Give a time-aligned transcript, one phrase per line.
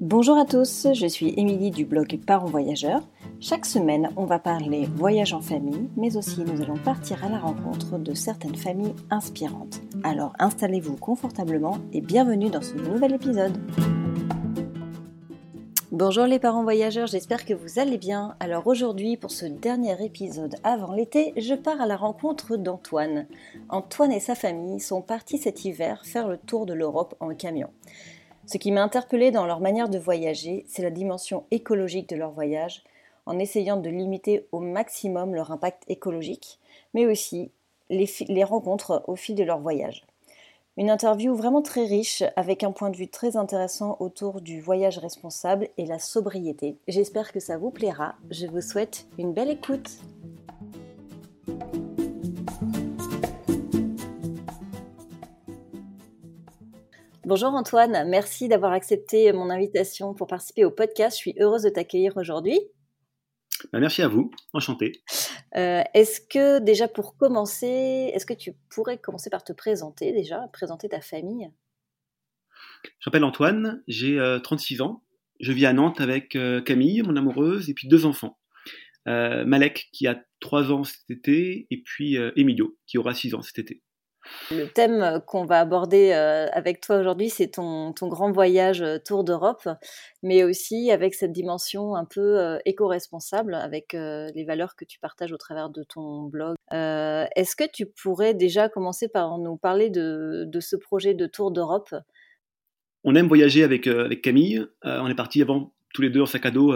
[0.00, 3.06] Bonjour à tous, je suis Émilie du blog Parents Voyageurs.
[3.38, 7.38] Chaque semaine, on va parler voyage en famille, mais aussi nous allons partir à la
[7.38, 9.82] rencontre de certaines familles inspirantes.
[10.02, 13.58] Alors installez-vous confortablement et bienvenue dans ce nouvel épisode.
[15.92, 18.36] Bonjour les parents voyageurs, j'espère que vous allez bien.
[18.40, 23.26] Alors aujourd'hui, pour ce dernier épisode avant l'été, je pars à la rencontre d'Antoine.
[23.68, 27.68] Antoine et sa famille sont partis cet hiver faire le tour de l'Europe en camion.
[28.50, 32.32] Ce qui m'a interpellé dans leur manière de voyager, c'est la dimension écologique de leur
[32.32, 32.82] voyage,
[33.24, 36.58] en essayant de limiter au maximum leur impact écologique,
[36.92, 37.52] mais aussi
[37.90, 40.04] les, les rencontres au fil de leur voyage.
[40.76, 44.98] Une interview vraiment très riche avec un point de vue très intéressant autour du voyage
[44.98, 46.76] responsable et la sobriété.
[46.88, 48.16] J'espère que ça vous plaira.
[48.30, 49.90] Je vous souhaite une belle écoute.
[57.30, 61.16] Bonjour Antoine, merci d'avoir accepté mon invitation pour participer au podcast.
[61.16, 62.58] Je suis heureuse de t'accueillir aujourd'hui.
[63.72, 65.04] Bah, merci à vous, enchanté.
[65.54, 70.48] Euh, est-ce que déjà pour commencer, est-ce que tu pourrais commencer par te présenter déjà,
[70.52, 71.48] présenter ta famille?
[72.98, 75.04] Je m'appelle Antoine, j'ai 36 euh, ans,
[75.38, 78.40] je vis à Nantes avec euh, Camille, mon amoureuse, et puis deux enfants.
[79.06, 83.60] Malek qui a 3 ans cet été, et puis Emilio qui aura 6 ans cet
[83.60, 83.82] été.
[84.50, 88.98] Le thème euh, qu'on va aborder euh, avec toi aujourd'hui, c'est ton, grand voyage euh,
[88.98, 89.68] Tour d'Europe,
[90.22, 95.36] mais aussi avec cette dimension un peu éco-responsable, avec les valeurs que tu partages au
[95.36, 96.56] travers de ton blog.
[96.70, 101.94] Est-ce que tu pourrais déjà commencer par nous parler de, ce projet de Tour d'Europe?
[103.04, 104.66] On aime voyager avec, avec Camille.
[104.82, 106.74] on est parti avant tous les deux en sac à dos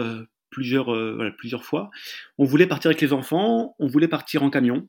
[0.49, 0.87] plusieurs,
[1.37, 1.91] plusieurs fois.
[2.37, 4.87] On voulait partir avec les enfants, on voulait partir en camion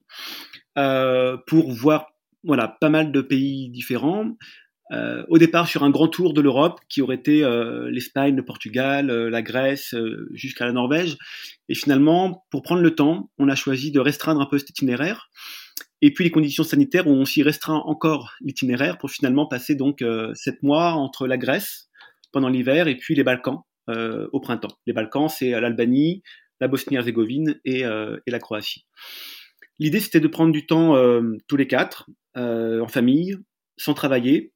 [0.74, 2.15] pour voir
[2.46, 4.36] voilà, pas mal de pays différents.
[4.92, 8.44] Euh, au départ sur un grand tour de l'Europe qui aurait été euh, l'Espagne, le
[8.44, 9.94] Portugal, euh, la Grèce,
[10.32, 11.16] jusqu'à la Norvège.
[11.68, 15.28] Et finalement, pour prendre le temps, on a choisi de restreindre un peu cet itinéraire.
[16.02, 20.04] Et puis les conditions sanitaires ont aussi restreint encore l'itinéraire pour finalement passer donc
[20.34, 21.88] sept mois entre la Grèce
[22.32, 24.76] pendant l'hiver et puis les Balkans au printemps.
[24.86, 26.22] Les Balkans, c'est l'Albanie,
[26.60, 28.86] la Bosnie-Herzégovine et, la Croatie.
[29.78, 30.94] L'idée, c'était de prendre du temps
[31.48, 33.38] tous les quatre, euh, en famille,
[33.78, 34.52] sans travailler,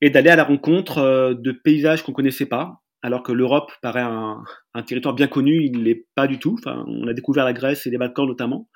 [0.00, 4.02] et d'aller à la rencontre euh, de paysages qu'on connaissait pas, alors que l'Europe paraît
[4.02, 4.42] un,
[4.86, 6.56] territoire bien connu, il ne l'est pas du tout.
[6.58, 8.68] Enfin, on a découvert la Grèce et les Balkans notamment.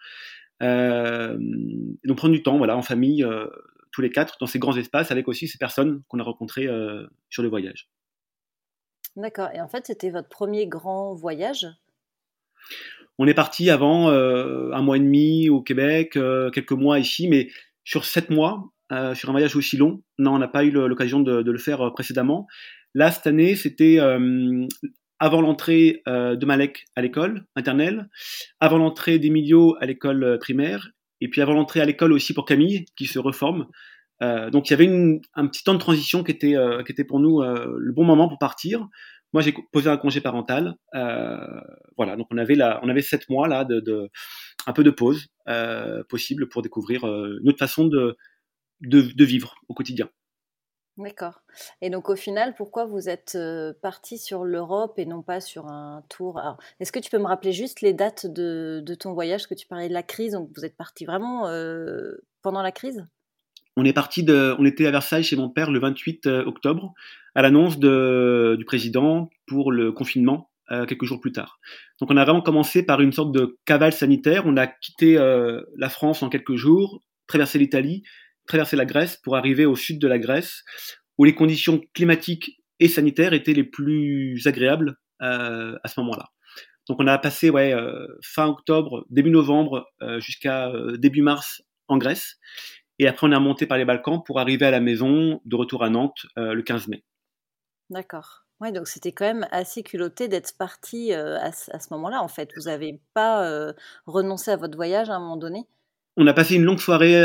[0.63, 1.37] Euh,
[2.05, 3.27] donc prendre du temps, voilà, en famille,
[3.93, 6.69] tous les quatre, dans ces grands espaces, avec aussi ces personnes qu'on a rencontrées
[7.29, 7.89] sur le voyage.
[9.17, 9.49] D'accord.
[9.53, 11.67] Et en fait, c'était votre premier grand voyage?
[13.19, 17.49] On est parti avant un mois et demi au Québec, quelques mois ici, mais
[17.85, 20.03] sur sept mois, euh, sur un voyage aussi long.
[20.19, 22.47] Non, on n'a pas eu l'occasion de, le faire euh, précédemment.
[22.95, 24.67] Là, cette année, c'était euh,
[25.21, 28.09] avant l'entrée de Malek à l'école maternelle,
[28.59, 32.87] avant l'entrée d'Emilio à l'école primaire, et puis avant l'entrée à l'école aussi pour Camille,
[32.97, 33.67] qui se reforme.
[34.23, 37.43] donc il y avait un petit temps de transition qui était, qui était pour nous
[37.43, 38.89] le bon moment pour partir.
[39.33, 40.75] Moi, j'ai posé un congé parental.
[40.93, 44.11] voilà, donc on avait, la, on avait sept mois là de
[44.67, 48.17] un peu de pause euh, possible pour découvrir euh, une autre façon de,
[48.81, 50.09] de, vivre au quotidien.
[50.97, 51.43] D'accord.
[51.81, 55.67] Et donc au final, pourquoi vous êtes euh, parti sur l'Europe et non pas sur
[55.67, 56.41] un tour?
[56.79, 59.47] Est-ce que tu peux me rappeler juste les dates de, de, ton voyage?
[59.47, 61.45] Que tu parlais de la crise Donc vous êtes parti vraiment
[62.43, 63.07] pendant la crise?
[63.77, 66.93] On est parti de, on était à Versailles chez mon père le 28 octobre
[67.35, 71.59] à l'annonce du président pour le confinement euh, quelques jours plus tard.
[71.99, 74.45] Donc on a vraiment commencé par une sorte de cavale sanitaire.
[74.47, 78.05] On a quitté euh, la France en quelques jours, traversé l'Italie,
[78.47, 80.63] traversé la Grèce pour arriver au sud de la Grèce,
[81.19, 86.29] où les conditions climatiques et sanitaires étaient les plus agréables euh, à ce moment-là.
[86.89, 87.75] Donc on a passé ouais,
[88.23, 89.87] fin octobre, début novembre
[90.19, 92.37] jusqu'à début mars en Grèce.
[93.01, 95.83] Et après on a monté par les Balkans pour arriver à la maison de retour
[95.83, 97.03] à Nantes le 15 mai.
[97.89, 98.45] D'accord.
[98.61, 102.51] Ouais, donc c'était quand même assez culotté d'être parti à, ce moment-là, en fait.
[102.57, 103.73] Vous n'avez pas
[104.05, 105.67] renoncé à votre voyage à un moment donné?
[106.19, 107.25] On a passé une longue soirée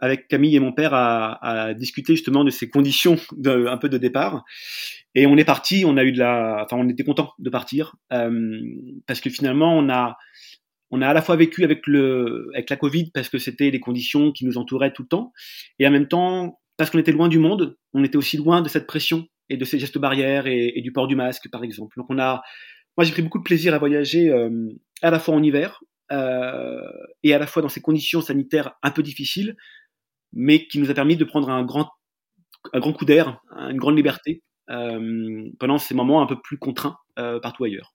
[0.00, 3.98] avec Camille et mon père à, discuter justement de ces conditions de, un peu de
[3.98, 4.44] départ.
[5.14, 7.94] Et on est parti, on a eu de la, enfin, on était content de partir
[8.10, 10.16] parce que finalement, on a,
[10.90, 13.80] on a à la fois vécu avec le, avec la Covid parce que c'était les
[13.80, 15.32] conditions qui nous entouraient tout le temps,
[15.78, 18.68] et en même temps parce qu'on était loin du monde, on était aussi loin de
[18.68, 21.94] cette pression et de ces gestes barrières et, du port du masque, par exemple.
[21.96, 22.42] Donc on a,
[22.96, 24.68] moi j'ai pris beaucoup de plaisir à voyager euh,
[25.02, 25.82] à la fois en hiver
[26.12, 26.80] euh,
[27.22, 29.56] et à la fois dans ces conditions sanitaires un peu difficiles,
[30.32, 31.90] mais qui nous a permis de prendre un grand,
[32.72, 37.64] un grand coup d'air, une grande liberté pendant ces moments un peu plus contraints partout
[37.64, 37.93] ailleurs.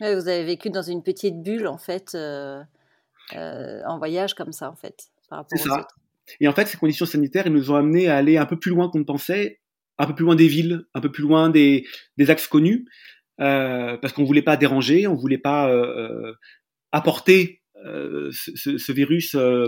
[0.00, 5.08] Vous avez vécu dans une petite bulle en fait, en voyage comme ça en fait,
[5.30, 5.80] aux ça.
[5.80, 5.96] autres.
[6.40, 8.70] Et en fait, ces conditions sanitaires, elles nous ont amenés à aller un peu plus
[8.70, 9.60] loin qu'on ne pensait,
[9.98, 11.86] un peu plus loin des villes, un peu plus loin des,
[12.16, 12.86] des axes connus,
[13.40, 16.34] euh, parce qu'on voulait pas déranger, on voulait pas euh, euh
[16.94, 19.66] apporter euh, ce, ce, virus, euh,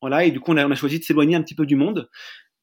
[0.00, 0.24] voilà.
[0.24, 2.08] Et du coup, on a, on a choisi de s'éloigner un petit peu du monde.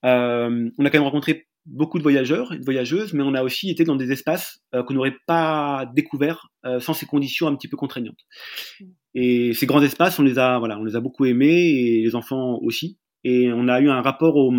[0.02, 3.70] on a quand même rencontré beaucoup de voyageurs et de voyageuses, mais on a aussi
[3.70, 8.26] été dans des espaces qu'on n'aurait pas découverts sans ces conditions un petit peu contraignantes.
[9.16, 12.16] Et ces grands espaces, on les a, voilà, on les a beaucoup aimés et les
[12.16, 13.00] enfants aussi.
[13.24, 14.54] Et on a eu un rapport au,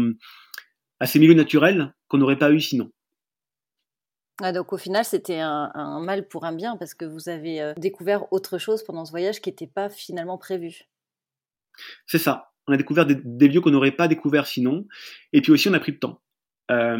[1.00, 2.90] à ces milieux naturels qu'on n'aurait pas eu sinon.
[4.42, 7.72] Ah, donc au final, c'était un, mal pour un bien parce que vous avez euh,
[7.76, 10.82] découvert autre chose pendant ce voyage qui n'était pas finalement prévu.
[12.06, 12.50] C'est ça.
[12.66, 14.86] On a découvert des, lieux qu'on n'aurait pas découvert sinon.
[15.32, 16.20] Et puis aussi, on a pris le temps.
[16.70, 16.98] Euh,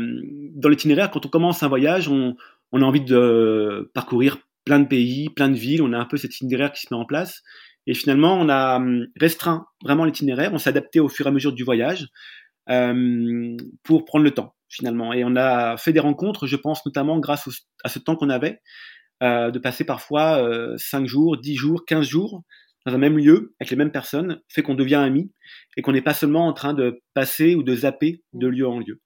[0.54, 2.36] dans l'itinéraire, quand on commence un voyage, on,
[2.72, 5.82] on, a envie de parcourir plein de pays, plein de villes.
[5.82, 7.42] On a un peu cet itinéraire qui se met en place.
[7.86, 10.52] Et finalement, on a hum, restreint vraiment l'itinéraire.
[10.52, 12.08] On s'est adapté au fur et à mesure du voyage
[12.68, 15.12] euh, pour prendre le temps finalement.
[15.12, 17.48] Et on a fait des rencontres, je pense notamment grâce
[17.84, 18.60] à ce temps qu'on avait,
[19.22, 22.42] euh, de passer parfois euh, 5 jours, 10 jours, 15 jours
[22.84, 25.32] dans un même lieu, avec les mêmes personnes, fait qu'on devient amis
[25.76, 28.78] et qu'on n'est pas seulement en train de passer ou de zapper de lieu en
[28.78, 29.00] lieu.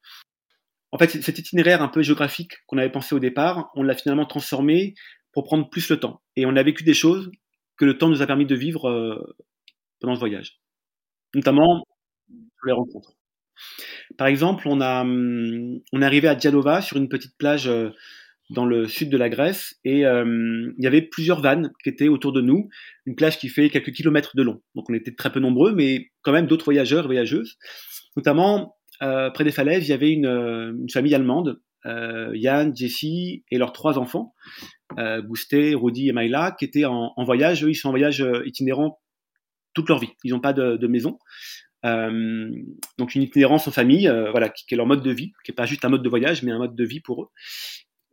[0.92, 4.26] En fait, cet itinéraire un peu géographique qu'on avait pensé au départ, on l'a finalement
[4.26, 4.94] transformé
[5.32, 6.20] pour prendre plus le temps.
[6.36, 7.30] Et on a vécu des choses
[7.76, 9.36] que le temps nous a permis de vivre euh,
[10.00, 10.60] pendant ce voyage.
[11.34, 11.84] Notamment
[12.66, 13.12] les rencontres.
[14.18, 17.90] Par exemple, on, a, hum, on est arrivé à Dialova sur une petite plage euh,
[18.50, 22.08] dans le sud de la Grèce et euh, il y avait plusieurs vannes qui étaient
[22.08, 22.68] autour de nous,
[23.06, 24.60] une plage qui fait quelques kilomètres de long.
[24.74, 27.56] Donc on était très peu nombreux, mais quand même d'autres voyageurs et voyageuses.
[28.16, 33.44] Notamment euh, près des falaises, il y avait une, une famille allemande, euh, Yann, Jessie
[33.50, 34.34] et leurs trois enfants,
[34.98, 37.64] euh, Bousté, Rodi et Maïla, qui étaient en, en, voyage.
[37.64, 39.00] Eux, ils sont en voyage itinérant
[39.74, 40.12] toute leur vie.
[40.24, 41.18] Ils n'ont pas de, de maison.
[41.86, 42.50] Euh,
[42.98, 45.54] donc une itinérance en famille, euh, voilà, qui, est leur mode de vie, qui est
[45.54, 47.28] pas juste un mode de voyage, mais un mode de vie pour eux.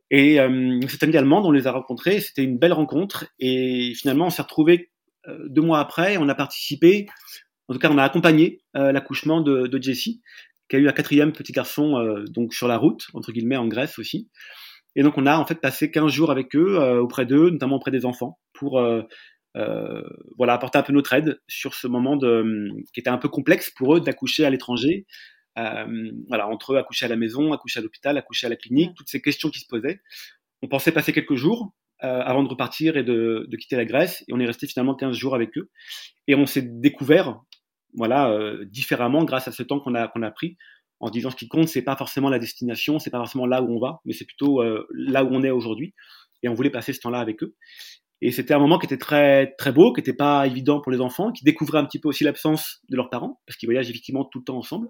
[0.10, 4.28] Et euh, cette amie allemande, on les a rencontrés, c'était une belle rencontre, et finalement
[4.28, 4.92] on s'est retrouvés
[5.28, 7.08] euh, deux mois après, on a participé,
[7.68, 10.22] en tout cas on a accompagné l'accouchement de, de Jessie,
[10.70, 14.00] qui a eu un quatrième petit garçon donc sur la route, entre guillemets en Grèce
[14.00, 14.30] aussi.
[14.96, 17.92] Et donc on a en fait passé 15 jours avec eux, auprès d'eux, notamment auprès
[17.92, 18.80] des enfants, pour
[19.58, 20.04] euh,
[20.38, 23.72] voilà, apporter un peu notre aide sur ce moment de, qui était un peu complexe
[23.72, 25.06] pour eux d'accoucher à l'étranger.
[25.58, 28.92] Euh, voilà, entre eux, accoucher à la maison, accoucher à l'hôpital, accoucher à la clinique,
[28.96, 30.00] toutes ces questions qui se posaient.
[30.62, 31.74] On pensait passer quelques jours
[32.04, 34.94] euh, avant de repartir et de, de, quitter la Grèce, et on est resté finalement
[34.94, 35.72] 15 jours avec eux.
[36.28, 37.40] Et on s'est découvert,
[37.94, 40.58] voilà, euh, différemment grâce à ce temps qu'on a, a pris,
[41.00, 43.76] en disant ce qui compte, c'est pas forcément la destination, c'est pas forcément là où
[43.76, 45.94] on va, mais c'est plutôt euh, là où on est aujourd'hui.
[46.44, 47.56] Et on voulait passer ce temps-là avec eux.
[48.22, 51.02] Et c'était un moment qui était très très beau, qui n'était pas évident pour les
[51.02, 54.26] enfants, qui découvraient un petit peu aussi l'absence de leurs parents, parce qu'ils voyagent effectivement
[54.26, 54.90] tout le temps ensemble.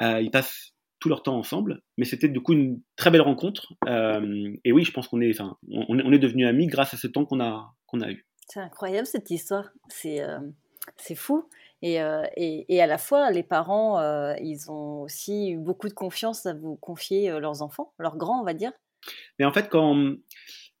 [0.00, 3.72] Euh, ils passent tout leur temps ensemble, mais c'était du coup une très belle rencontre.
[3.86, 7.24] Et oui, je pense qu'on est, enfin, on, est devenus amis grâce à ce temps
[7.24, 8.26] qu'on a a eu.
[8.46, 9.70] C'est incroyable cette histoire.
[9.88, 10.20] C'est
[10.96, 11.48] c'est fou.
[11.82, 15.94] Et, euh, et, à la fois, les parents, euh, ils ont aussi eu beaucoup de
[15.94, 18.72] confiance à vous confier euh, leurs enfants, leurs grands, on va dire.
[19.38, 20.14] Mais en fait, quand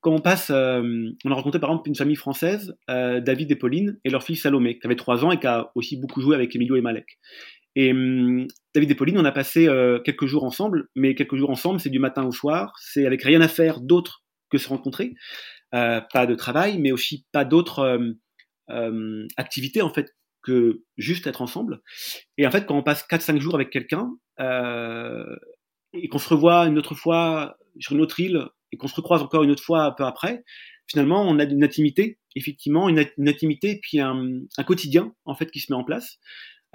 [0.02, 4.08] quand on passe, on a rencontré par exemple une famille française, David et Pauline, et
[4.08, 6.76] leur fille Salomé, qui avait 3 ans et qui a aussi beaucoup joué avec Emilio
[6.76, 7.18] et Malek.
[7.76, 9.68] Et hum, David et Pauline, on a passé
[10.06, 13.42] quelques jours ensemble, mais quelques jours ensemble, c'est du matin au soir, c'est avec rien
[13.42, 15.12] à faire d'autre que se rencontrer,
[15.70, 18.14] pas de travail, mais aussi pas d'autres
[19.36, 21.82] activités en fait que juste être ensemble.
[22.38, 26.78] Et en fait, quand on passe 4-5 jours avec quelqu'un et qu'on se revoit une
[26.78, 29.90] autre fois sur une autre île et qu'on se recroise encore une autre fois un
[29.90, 30.44] peu après,
[30.90, 35.72] finalement, on a une intimité, effectivement, une, intimité, puis un, quotidien, en fait, qui se
[35.72, 36.18] met en place.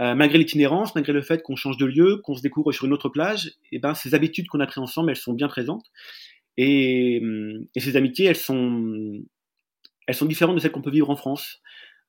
[0.01, 2.93] Euh, malgré l'itinérance, malgré le fait qu'on change de lieu, qu'on se découvre sur une
[2.93, 5.86] autre plage, et eh ben, ces habitudes qu'on a prises ensemble, elles sont bien présentes.
[6.57, 7.22] Et,
[7.75, 9.22] et, ces amitiés, elles sont,
[10.07, 11.62] elles sont différentes de celles qu'on peut vivre en France.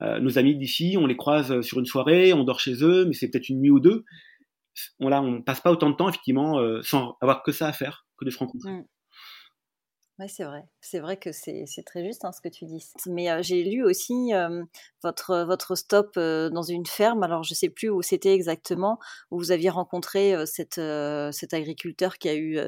[0.02, 3.14] Euh, nos amis d'ici, on les croise sur une soirée, on dort chez eux, mais
[3.14, 4.04] c'est peut-être une nuit ou deux.
[5.00, 7.72] On, là, on passe pas autant de temps, effectivement, euh, sans avoir que ça à
[7.72, 8.70] faire, que de se rencontrer.
[8.70, 8.84] Mmh.
[10.18, 10.64] Oui, c'est vrai.
[10.80, 12.82] C'est vrai que c'est très juste hein, ce que tu dis.
[13.06, 14.64] Mais euh, j'ai lu aussi euh,
[15.02, 17.22] votre, votre stop euh, dans une ferme.
[17.22, 18.98] Alors, je ne sais plus où c'était exactement,
[19.30, 20.80] où vous aviez rencontré cette,
[21.32, 22.58] cet agriculteur qui a eu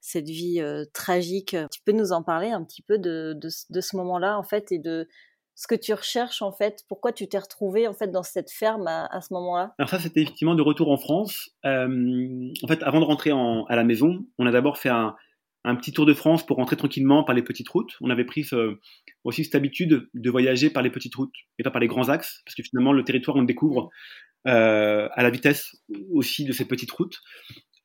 [0.00, 0.62] cette vie
[0.94, 1.54] tragique.
[1.70, 4.78] Tu peux nous en parler un petit peu de, de ce moment-là, en fait, et
[4.78, 5.06] de
[5.54, 8.86] ce que tu recherches, en fait Pourquoi tu t'es retrouvé, en fait, dans cette ferme
[8.86, 9.74] à, ce moment-là?
[9.78, 11.50] Alors ça, c'était effectivement de retour en France.
[11.64, 15.14] en fait, avant de rentrer en, à la maison, on a d'abord fait un
[15.76, 17.96] petit tour de France pour rentrer tranquillement par les petites routes.
[18.00, 18.48] On avait pris
[19.24, 22.42] aussi cette habitude de voyager par les petites routes et pas par les grands axes,
[22.44, 23.90] parce que finalement le territoire on le découvre
[24.46, 25.74] euh, à la vitesse
[26.12, 27.20] aussi de ces petites routes.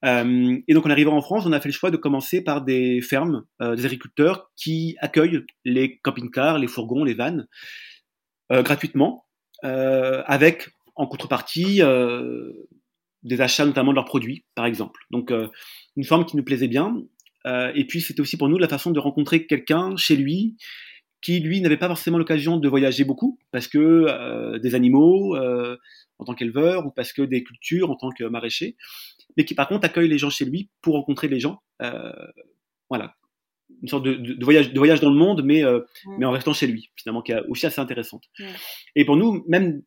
[0.06, 2.62] Euh, et donc en arrivant en France, on a fait le choix de commencer par
[2.62, 7.48] des fermes, euh, des agriculteurs qui accueillent les camping-cars, les fourgons, les vannes
[8.52, 9.28] gratuitement,
[9.62, 11.82] avec en contrepartie
[13.22, 15.02] des achats notamment de leurs produits, par exemple.
[15.12, 15.32] Donc
[15.96, 16.98] une forme qui nous plaisait bien.
[17.46, 20.58] et puis c'était aussi pour nous la façon de rencontrer quelqu'un chez lui
[21.22, 25.78] qui lui n'avait pas forcément l'occasion de voyager beaucoup parce que euh, des animaux euh,
[26.18, 28.76] en tant qu'éleveur ou parce que des cultures en tant que maraîcher,
[29.38, 31.60] mais qui par contre accueille les gens chez lui pour rencontrer les gens.
[31.82, 32.12] Euh,
[32.90, 33.16] voilà,
[33.82, 35.82] une sorte de, de, voyage, de voyage dans le monde, mais, euh,
[36.18, 38.24] mais en restant chez lui, finalement, qui est aussi assez intéressante.
[38.96, 39.82] Et pour nous, même,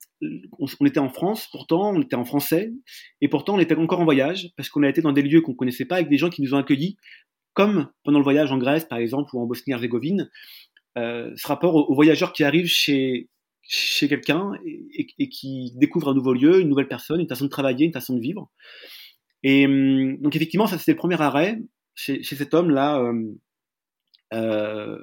[0.59, 2.73] on, on, était en France, pourtant, on était en français,
[3.21, 5.55] et pourtant, on était encore en voyage, parce qu'on a été dans des lieux qu'on
[5.55, 6.97] connaissait pas, avec des gens qui nous ont accueillis,
[7.55, 10.31] comme pendant le voyage en Grèce, par exemple, ou en Bosnie-Herzégovine,
[10.99, 13.29] euh, ce rapport aux, voyageurs qui arrivent chez,
[13.63, 17.51] chez quelqu'un et, et, qui découvrent un nouveau lieu, une nouvelle personne, une façon de
[17.51, 18.51] travailler, une façon de vivre.
[19.43, 21.59] Et hum, donc effectivement, ça c'était le premier arrêt
[21.95, 22.99] chez, chez cet homme-là.
[22.99, 23.35] Euh,
[24.33, 24.99] euh,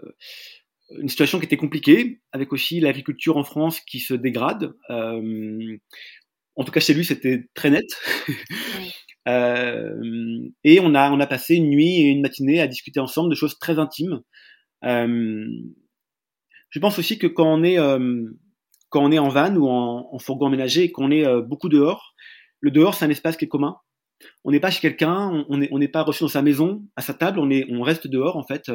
[0.98, 4.74] une situation qui était compliquée, avec aussi l'agriculture en France qui se dégrade.
[4.89, 5.77] Euh,
[6.55, 7.89] en tout cas, chez lui, c'était très net.
[9.27, 13.29] euh, et on a, on a passé une nuit et une matinée à discuter ensemble
[13.29, 14.22] de choses très intimes.
[14.86, 15.46] Euh,
[16.70, 18.26] je pense aussi que quand on est euh,
[18.90, 21.70] quand on est en van ou en, en fourgon aménagé et qu'on est euh, beaucoup
[21.70, 22.14] dehors,
[22.60, 23.78] le dehors c'est un espace qui est commun.
[24.44, 27.14] On n'est pas chez quelqu'un, on n'est on pas reçu dans sa maison, à sa
[27.14, 28.70] table, on est on reste dehors en fait.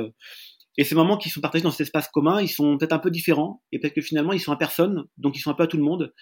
[0.77, 3.11] Et ces moments qui sont partagés dans cet espace commun, ils sont peut-être un peu
[3.11, 5.67] différents et peut-être que finalement ils sont à personne, donc ils sont un peu à
[5.67, 6.13] tout le monde.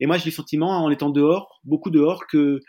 [0.00, 2.60] Et moi j'ai le sentiment en étant dehors, beaucoup dehors, que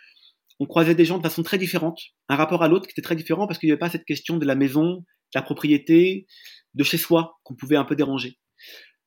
[0.60, 3.16] on croisait des gens de façon très différente, un rapport à l'autre qui était très
[3.16, 5.04] différent parce qu'il n'y avait pas cette question de la maison, de
[5.36, 6.28] la propriété,
[6.76, 8.38] de chez soi qu'on pouvait un peu déranger.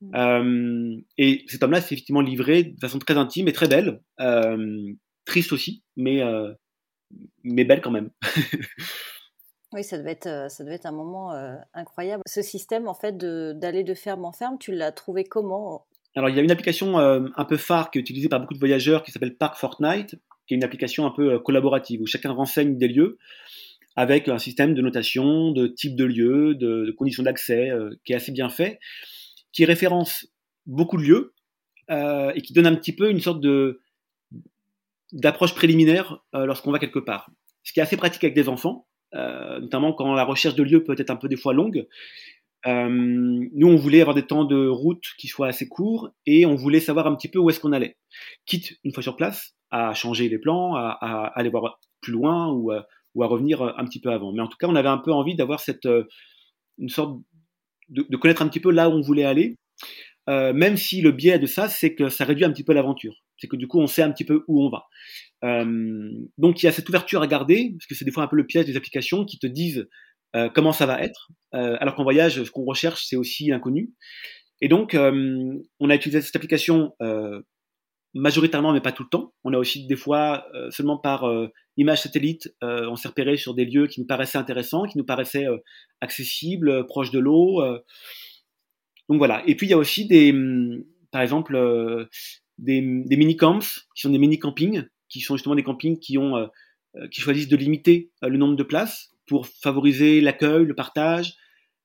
[0.01, 0.15] Mmh.
[0.15, 4.93] Euh, et cet homme-là s'est effectivement livré de façon très intime et très belle, euh,
[5.25, 6.51] triste aussi, mais, euh,
[7.43, 8.09] mais belle quand même.
[9.73, 11.31] oui, ça devait être, ça devait être un moment
[11.73, 12.23] incroyable.
[12.27, 15.85] Ce système, en fait, d'aller de, ferme en ferme, tu l'as trouvé comment?
[16.15, 18.59] Alors, il y a une application un peu phare qui est utilisée par beaucoup de
[18.59, 20.15] voyageurs qui s'appelle Park Fortnite,
[20.47, 23.17] qui est une application un peu collaborative où chacun renseigne des lieux
[23.95, 28.13] avec un système de notation, de type de lieu, de, de conditions d'accès euh, qui
[28.13, 28.79] est assez bien fait,
[29.51, 30.27] qui référence
[30.65, 31.33] beaucoup de lieux
[31.91, 33.79] euh, et qui donne un petit peu une sorte de
[35.11, 37.29] d'approche préliminaire euh, lorsqu'on va quelque part.
[37.61, 40.95] Ce qui est assez pratique avec des enfants, notamment quand la recherche de lieux peut
[40.97, 41.87] être un peu des fois longue.
[42.65, 46.79] Nous, on voulait avoir des temps de route qui soient assez courts et on voulait
[46.79, 47.95] savoir un petit peu où est-ce qu'on allait.
[48.45, 52.51] Quitte, une fois sur place, à changer les plans, à, à aller voir plus loin
[52.51, 52.73] ou,
[53.15, 54.31] ou à revenir euh, un petit peu avant.
[54.33, 56.03] Mais en tout cas, on avait un peu envie d'avoir cette euh,
[56.77, 57.19] une sorte
[57.89, 59.57] de, connaître un petit peu là où on voulait aller,
[60.29, 63.15] euh, même si le biais de ça, c'est que ça réduit un petit peu l'aventure.
[63.37, 64.85] C'est que du coup, on sait un petit peu où on va.
[66.37, 68.37] Donc, il y a cette ouverture à garder, parce que c'est des fois un peu
[68.37, 69.85] le piège des applications qui te disent
[70.55, 73.91] comment ça va être, alors qu'en voyage, ce qu'on recherche, c'est aussi l'inconnu.
[74.61, 76.93] Et donc, on a utilisé cette application
[78.13, 79.33] majoritairement, mais pas tout le temps.
[79.43, 81.25] On a aussi des fois seulement par
[81.77, 85.05] images satellites, euh, on s'est repéré sur des lieux qui nous paraissaient intéressants, qui nous
[85.05, 85.57] paraissaient euh,
[86.01, 87.61] accessibles, euh, proches de l'eau.
[87.61, 87.79] Euh.
[89.09, 89.43] donc voilà.
[89.47, 91.57] Et puis il y a aussi des, hum, par exemple,
[92.57, 96.49] des, des mini-camps, qui sont des mini-campings, qui sont justement des campings qui ont,
[97.11, 101.35] qui choisissent de limiter le nombre de places pour favoriser l'accueil, le partage,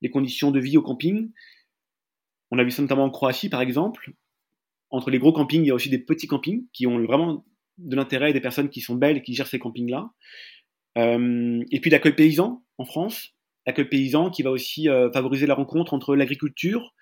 [0.01, 1.31] les conditions de vie au camping.
[2.51, 4.13] On a vu ça notamment en Croatie, par exemple.
[4.91, 7.45] Entre les gros campings, il y a aussi des petits campings qui ont vraiment
[7.79, 10.11] de l'intérêt des personnes qui sont belles et qui gèrent ces campings-là.
[10.97, 13.35] Euh, et puis l'accueil paysan en France,
[13.67, 16.95] l'accueil paysan qui va aussi euh, favoriser la rencontre entre l'agriculture,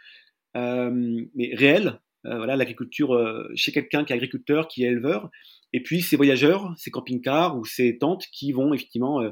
[0.57, 0.91] euh,
[1.35, 5.31] mais réelle, euh, voilà, l'agriculture euh, chez quelqu'un qui est agriculteur, qui est éleveur,
[5.73, 9.23] et puis ces voyageurs, ces camping-cars ou ces tentes qui vont effectivement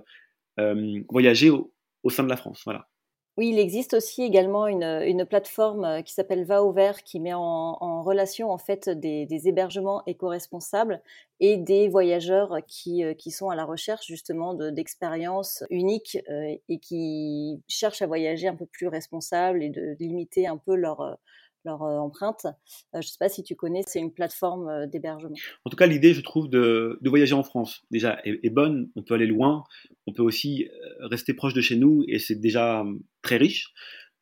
[1.09, 2.63] voyager au, au, sein de la France.
[2.65, 2.89] Voilà.
[3.37, 7.33] Oui, il existe aussi également une, une plateforme euh, qui s'appelle Va vert qui met
[7.35, 7.41] en,
[7.81, 11.03] en relation en fait des, des hébergements éco-responsables
[11.41, 16.79] et des voyageurs qui, euh, qui sont à la recherche justement d'expériences uniques euh, et
[16.79, 21.19] qui cherchent à voyager un peu plus responsable et de limiter un peu leur
[21.65, 22.47] leur euh, empreinte.
[22.47, 22.51] Euh,
[22.95, 25.35] je ne sais pas si tu connais, c'est une plateforme euh, d'hébergement.
[25.65, 28.91] En tout cas, l'idée, je trouve, de, de, voyager en France, déjà, est, est, bonne.
[28.97, 29.65] On peut aller loin,
[30.07, 30.69] on peut aussi
[31.01, 32.85] rester proche de chez nous, et c'est déjà
[33.23, 33.73] très riche,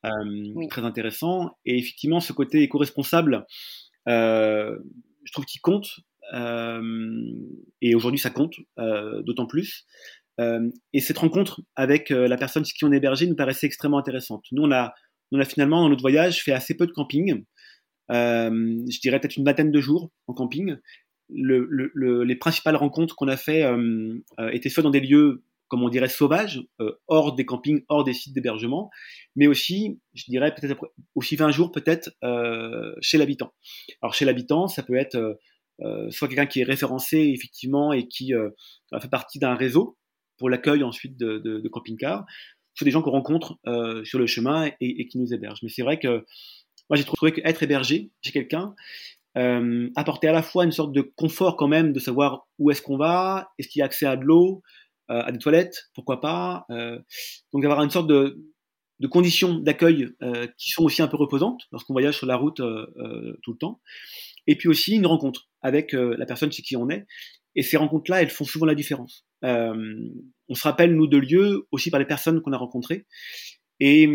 [0.05, 0.69] euh, oui.
[0.69, 1.57] très intéressant.
[1.65, 3.47] Et effectivement, ce côté éco-responsable,
[4.09, 4.79] euh,
[5.25, 6.01] je trouve qu'il compte.
[6.35, 6.83] Euh,
[7.81, 8.55] et aujourd'hui, ça compte
[9.25, 9.87] d'autant plus.
[10.93, 14.45] et cette rencontre avec la personne qui on hébergé nous paraissait extrêmement intéressante.
[14.51, 14.93] Nous, on a,
[15.33, 17.45] on a finalement, dans notre voyage, fait assez peu de camping.
[18.11, 20.77] je dirais peut-être une vingtaine de jours en camping.
[21.35, 23.65] Le, les principales rencontres qu'on a fait
[24.53, 28.13] étaient soit dans des lieux comme on dirait, sauvages, euh, hors des campings, hors des
[28.13, 28.91] sites d'hébergement,
[29.37, 30.79] mais aussi, je dirais, peut-être
[31.15, 33.55] aussi 20 jours peut-être euh, chez l'habitant.
[34.03, 35.39] Alors chez l'habitant, ça peut être
[35.81, 38.35] euh, soit quelqu'un qui est référencé effectivement et qui
[39.01, 39.97] fait partie d'un réseau
[40.37, 42.27] pour l'accueil ensuite de, de, camping-cars,
[42.75, 43.59] soit des gens qu'on rencontre
[44.05, 45.61] sur le chemin et, qui nous hébergent.
[45.63, 46.25] Mais c'est vrai que
[46.89, 48.75] moi j'ai trouvé qu'être hébergé chez quelqu'un,
[49.39, 52.83] euh, apporter à la fois une sorte de confort quand même de savoir où est-ce
[52.83, 54.63] qu'on va, est-ce qu'il y a accès à de l'eau,
[55.11, 56.65] euh, à des toilettes, pourquoi pas.
[56.71, 56.99] Euh,
[57.53, 58.39] donc d'avoir une sorte de,
[59.01, 62.57] de conditions d'accueil euh, qui sont aussi un peu reposantes lorsqu'on voyage sur la route
[62.57, 63.81] tout le temps.
[64.47, 67.07] Et puis aussi une rencontre avec la personne chez qui on est.
[67.55, 69.27] Et ces rencontres-là, elles font souvent la différence.
[69.43, 73.07] On se rappelle, nous, de lieux aussi par les personnes qu'on a rencontrées.
[73.81, 74.09] Et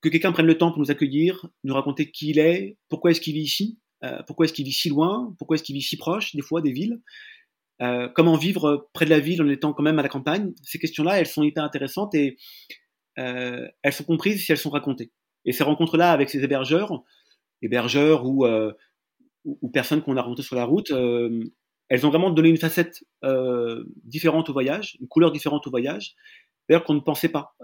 [0.00, 3.20] que quelqu'un prenne le temps pour nous accueillir, nous raconter qui il est, pourquoi est-ce
[3.20, 3.78] qu'il vit ici,
[4.26, 6.72] pourquoi est-ce qu'il vit si loin, pourquoi est-ce qu'il vit si proche, des fois, des
[6.72, 7.00] villes,
[7.80, 10.78] euh, comment vivre près de la ville en étant quand même à la campagne Ces
[10.78, 12.36] questions-là, elles sont hyper intéressantes et
[13.18, 15.12] euh, elles sont comprises si elles sont racontées.
[15.44, 17.02] Et ces rencontres-là avec ces hébergeurs,
[17.62, 18.72] hébergeurs ou, euh,
[19.44, 21.44] ou, personnes qu'on a rencontrées sur la route, euh,
[21.88, 26.14] elles ont vraiment donné une facette euh, différente au voyage, une couleur différente au voyage,
[26.68, 27.54] d'ailleurs qu'on ne pensait pas.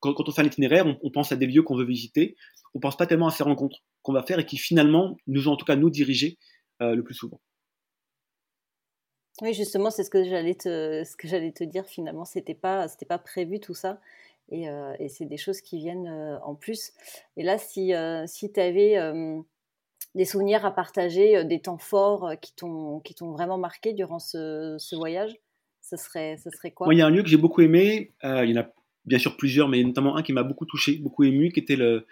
[0.00, 2.36] Quand, quand, on fait un itinéraire, on, pense à des lieux qu'on veut visiter,
[2.74, 5.52] on pense pas tellement à ces rencontres qu'on va faire et qui finalement nous ont
[5.52, 6.38] en tout cas nous diriger
[6.80, 7.40] le plus souvent.
[9.42, 11.86] Oui, justement, c'est ce que j'allais te, dire.
[11.86, 14.00] Finalement, c'était pas, c'était pas prévu tout ça,
[14.50, 16.92] et, euh, c'est des choses qui viennent euh, en plus.
[17.36, 18.96] Et là, si, euh, si tu avais
[20.14, 24.96] des souvenirs à partager, des temps forts qui t'ont, qui t'ont vraiment marqué durant ce,
[24.96, 25.32] voyage,
[25.80, 26.92] ce serait, ce serait quoi?
[26.92, 28.12] Il y a un lieu que j'ai beaucoup aimé.
[28.22, 28.68] il y en a
[29.04, 32.06] bien sûr plusieurs, mais notamment un qui m'a beaucoup touché, beaucoup ému, qui était le,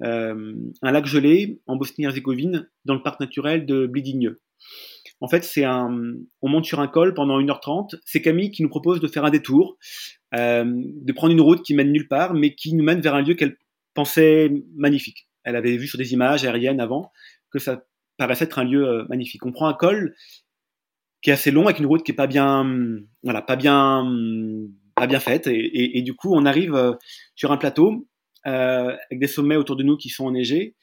[0.00, 4.34] un lac gelé en Bosnie-Herzégovine, dans le parc naturel de Blidigne.
[5.20, 7.96] En fait, c'est un, on monte sur un col pendant 1h30.
[8.04, 9.78] C'est Camille qui nous propose de faire un détour,
[10.34, 13.22] euh, de prendre une route qui mène nulle part, mais qui nous mène vers un
[13.22, 13.56] lieu qu'elle
[13.94, 15.28] pensait magnifique.
[15.44, 17.12] Elle avait vu sur des images aériennes avant
[17.54, 17.84] que ça
[18.18, 19.46] paraissait être un lieu euh, magnifique.
[19.46, 20.14] On prend un col
[21.22, 22.66] qui est assez long avec une route qui est pas bien,
[23.22, 24.04] voilà, pas bien,
[24.94, 26.92] pas bien faite, et, du coup, on arrive euh,
[27.34, 28.06] sur un plateau
[28.44, 30.76] avec des sommets autour de nous qui sont enneigés,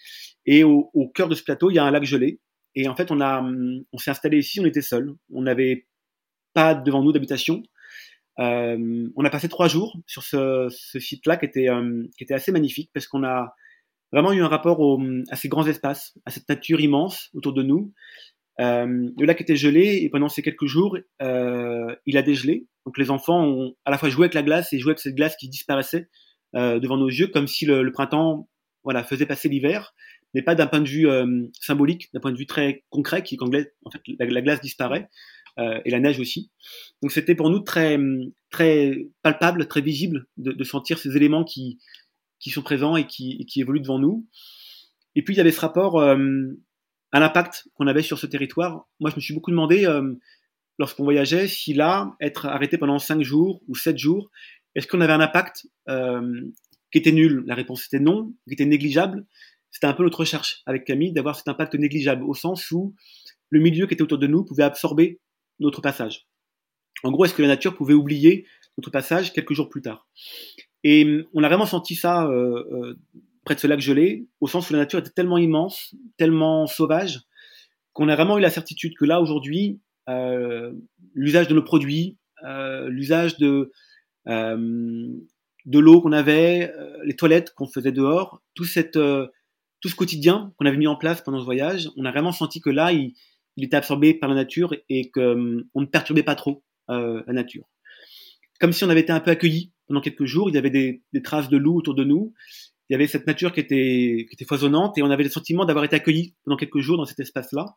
[0.48, 2.40] et au, cœur de ce plateau, il y a un lac gelé
[2.76, 3.44] et en fait, on a,
[3.92, 5.14] on s'est installé ici, on était seul.
[5.32, 5.88] On n'avait
[6.54, 7.64] pas devant nous d'habitation.
[8.40, 12.52] Euh, on a passé trois jours sur ce, site-là qui était, euh, qui était assez
[12.52, 13.54] magnifique parce qu'on a
[14.12, 17.64] vraiment eu un rapport au, à ces grands espaces, à cette nature immense autour de
[17.64, 17.94] nous.
[18.60, 22.68] Euh, le lac était gelé et pendant ces quelques jours, euh, il a dégelé.
[22.86, 25.16] Donc les enfants ont à la fois joué avec la glace et joué avec cette
[25.16, 26.10] glace qui disparaissait
[26.56, 28.50] euh, devant nos yeux, comme si le, le printemps,
[28.84, 29.94] voilà, faisait passer l'hiver
[30.34, 33.38] mais pas d'un point de vue euh, symbolique, d'un point de vue très concret, qui
[33.38, 35.10] quand en fait, la, glace disparaît
[35.60, 36.52] euh, et la neige aussi.
[37.02, 38.00] Donc c'était pour nous très
[38.50, 41.80] très palpable, très visible de, de, sentir ces éléments qui
[42.42, 44.28] qui sont présents et qui, évoluent devant nous.
[45.16, 46.18] Et puis il y avait ce rapport euh,
[47.12, 48.88] à l'impact qu'on avait sur ce territoire.
[49.00, 50.14] Moi, je me suis beaucoup demandé euh,
[50.80, 54.30] lorsqu'on voyageait si là, être arrêté pendant cinq jours ou sept jours,
[54.76, 56.42] est-ce qu'on avait un impact euh,
[56.92, 57.44] qui était nul?
[57.46, 59.26] La réponse était non, qui était négligeable
[59.72, 62.94] c'était un peu notre recherche avec Camille d'avoir cet impact négligeable au sens où
[63.50, 65.20] le milieu qui était autour de nous pouvait absorber
[65.60, 66.28] notre passage.
[67.04, 68.46] En gros, est-ce que la nature pouvait oublier
[68.78, 70.08] notre passage quelques jours plus tard?
[70.84, 72.96] Et hum, on a vraiment senti ça euh, euh,
[73.46, 77.22] près de ce lac gelé, au sens où la nature était tellement immense, tellement sauvage,
[77.94, 80.72] qu'on a vraiment eu la certitude que là, aujourd'hui, euh,
[81.14, 83.72] l'usage de nos produits, euh, l'usage de,
[84.28, 85.08] euh,
[85.66, 89.00] de l'eau qu'on avait, euh, les toilettes qu'on faisait dehors, tout cette
[89.80, 92.62] tout ce quotidien qu'on avait mis en place pendant ce voyage, on a vraiment senti
[92.62, 93.14] que là, il,
[93.58, 97.70] était absorbé par la nature et qu'on hum, ne perturbait pas trop la nature.
[98.60, 101.02] Comme si on avait été un peu accueillis pendant quelques jours, il y avait des,
[101.22, 102.34] traces de loups autour de nous,
[102.90, 105.98] il y avait cette nature qui était, foisonnante et on avait le sentiment d'avoir été
[105.98, 107.76] accueillis pendant quelques jours dans cet espace-là.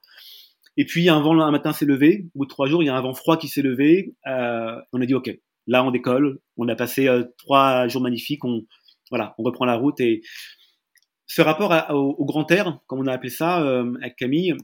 [0.77, 2.89] Et puis un vent un matin s'est levé, au bout de trois jours, il y
[2.89, 4.15] a un vent froid qui s'est levé.
[4.29, 8.45] Euh, on a dit ok, là on décolle, on a passé euh, trois jours magnifiques,
[8.45, 8.63] on
[9.11, 9.99] voilà, on reprend la route.
[9.99, 10.23] Et
[11.27, 14.57] ce rapport au, grand air, comme on a appelé ça euh, avec Camille,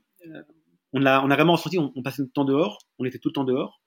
[0.92, 3.44] on, a, on vraiment ressenti, on, passait tout temps dehors, on était tout le temps
[3.44, 3.80] dehors,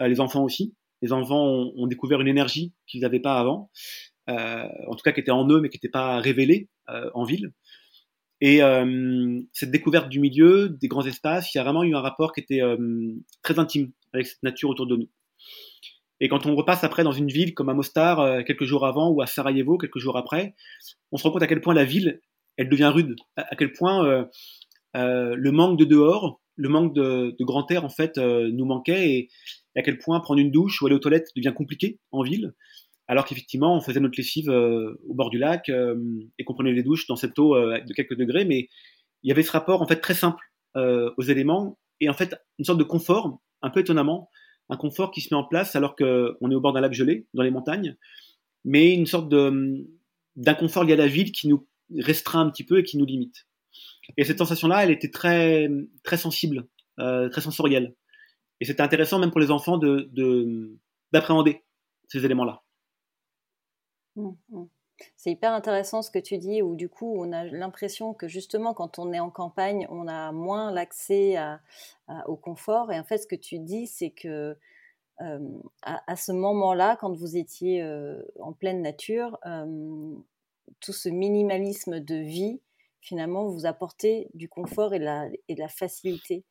[0.00, 0.74] les enfants aussi.
[1.02, 3.70] Les enfants ont, découvert une énergie qu'ils n'avaient pas avant,
[4.28, 6.68] en tout cas qui était en eux mais qui n'était pas révélée
[7.14, 7.52] en ville.
[8.40, 8.60] Et
[9.52, 12.40] cette découverte du milieu, des grands espaces, il y a vraiment eu un rapport qui
[12.40, 12.60] était
[13.42, 15.08] très intime avec cette nature autour de nous.
[16.20, 19.10] Et quand on repasse après dans une ville comme à Mostar euh, quelques jours avant
[19.10, 20.54] ou à Sarajevo quelques jours après,
[21.12, 22.20] on se rend compte à quel point la ville,
[22.56, 24.24] elle devient rude, à, quel point euh,
[24.96, 29.10] euh, le manque de dehors, le manque de, de grand air en fait nous manquait
[29.10, 29.28] et,
[29.76, 32.54] à quel point prendre une douche ou aller aux toilettes devient compliqué en ville,
[33.08, 37.06] alors qu'effectivement on faisait notre lessive au bord du lac et qu'on prenait les douches
[37.06, 38.68] dans cette eau de quelques degrés, mais
[39.22, 42.64] il y avait ce rapport en fait très simple aux éléments et en fait une
[42.64, 44.28] sorte de confort un peu étonnamment
[44.70, 47.26] un confort qui se met en place alors qu'on est au bord d'un lac gelé,
[47.34, 47.96] dans les montagnes,
[48.64, 49.28] mais une sorte
[50.36, 51.66] d'inconfort lié à la ville qui nous
[51.98, 53.46] restreint un petit peu et qui nous limite.
[54.16, 55.68] Et cette sensation-là, elle était très,
[56.04, 56.68] très sensible,
[57.00, 57.94] euh, très sensorielle.
[58.60, 61.60] Et c'était intéressant même pour les enfants d'appréhender de,
[62.08, 62.62] ces éléments-là.
[64.16, 64.64] Mmh, mmh.
[65.16, 68.74] C'est hyper intéressant ce que tu dis, où du coup, on a l'impression que justement,
[68.74, 71.36] quand on est en campagne, on a moins l'accès
[72.26, 72.92] au confort.
[72.92, 74.56] Et en fait, ce que tu dis, c'est que
[75.22, 75.38] euh,
[75.82, 80.14] à, ce moment-là, quand vous étiez euh, en pleine nature, euh,
[80.80, 82.60] tout ce minimalisme de vie,
[83.00, 86.44] finalement, vous apportait du confort et la, et de la facilité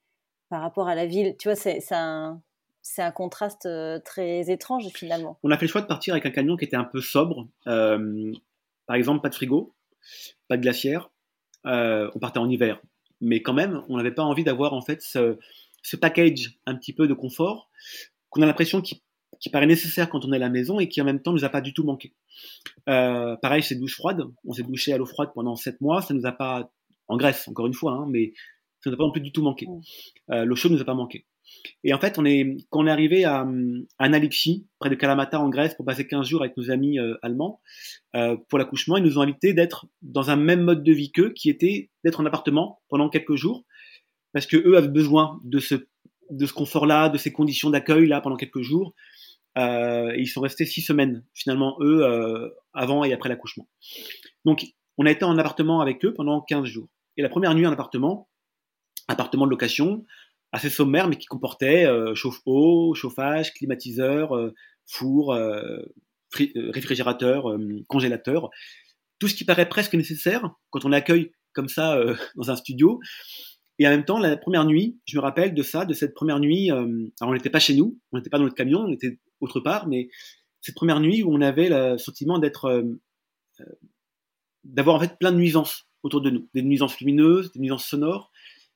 [0.49, 1.35] par rapport à la ville.
[1.39, 2.41] Tu vois, c'est un,
[3.13, 5.37] contraste euh, très étrange finalement.
[5.43, 7.47] On a fait le choix de partir avec un camion qui était un peu sobre.
[7.67, 8.33] Euh,
[8.87, 9.73] par exemple, pas de frigo,
[10.47, 11.09] pas de glacière.
[11.65, 12.81] Euh, on partait en hiver.
[13.21, 15.37] Mais quand même, on n'avait pas envie d'avoir en fait ce,
[15.97, 17.69] package un petit peu de confort
[18.29, 19.01] qu'on a l'impression qui,
[19.51, 21.49] paraît nécessaire quand on est à la maison et qui en même temps nous a
[21.49, 22.13] pas du tout manqué.
[22.85, 24.23] pareil, c'est douche froide.
[24.45, 26.01] On s'est douché à l'eau froide pendant sept mois.
[26.01, 26.71] Ça nous a pas,
[27.07, 28.33] en Grèce encore une fois, hein, mais
[28.81, 29.67] ça nous a pas non plus du tout manqué.
[29.67, 30.43] Mmh.
[30.43, 31.25] l'eau chaude nous a pas manqué.
[31.83, 33.45] Et en fait, on est, quand on est arrivé à,
[33.97, 37.15] à Nalipchi, près de Kalamata en Grèce, pour passer 15 jours avec nos amis euh,
[37.21, 37.61] allemands,
[38.15, 41.31] euh, pour l'accouchement, ils nous ont invités d'être dans un même mode de vie qu'eux,
[41.33, 43.63] qui était d'être en appartement pendant quelques jours,
[44.33, 45.75] parce que eux avaient besoin de ce,
[46.29, 48.93] de ce confort-là, de ces conditions d'accueil-là pendant quelques jours.
[49.57, 53.67] Euh, et ils sont restés six semaines, finalement, eux, euh, avant et après l'accouchement.
[54.45, 54.65] Donc,
[54.97, 56.87] on a été en appartement avec eux pendant 15 jours.
[57.17, 58.28] Et la première nuit en appartement,
[59.09, 60.05] appartement de location,
[60.51, 64.53] assez sommaire, mais qui comportait euh, chauffe-eau, chauffage, climatiseur, euh,
[64.85, 65.79] four, euh,
[66.33, 67.45] réfrigérateur,
[67.87, 68.49] congélateur,
[69.17, 71.99] tout ce qui paraît presque nécessaire quand on accueille comme ça
[72.35, 72.99] dans un studio.
[73.79, 76.39] Et en même temps, la première nuit, je me rappelle de ça, de cette première
[76.39, 76.69] nuit.
[76.69, 76.87] alors
[77.21, 79.87] on n'était pas chez nous, on n'était pas dans notre camion, on était autre part,
[79.87, 80.09] mais
[80.61, 82.83] cette première nuit où on avait le sentiment d'être,
[84.63, 88.28] d'avoir en fait plein de nuisances autour de nous, des nuisances lumineuses, des nuisances sonores,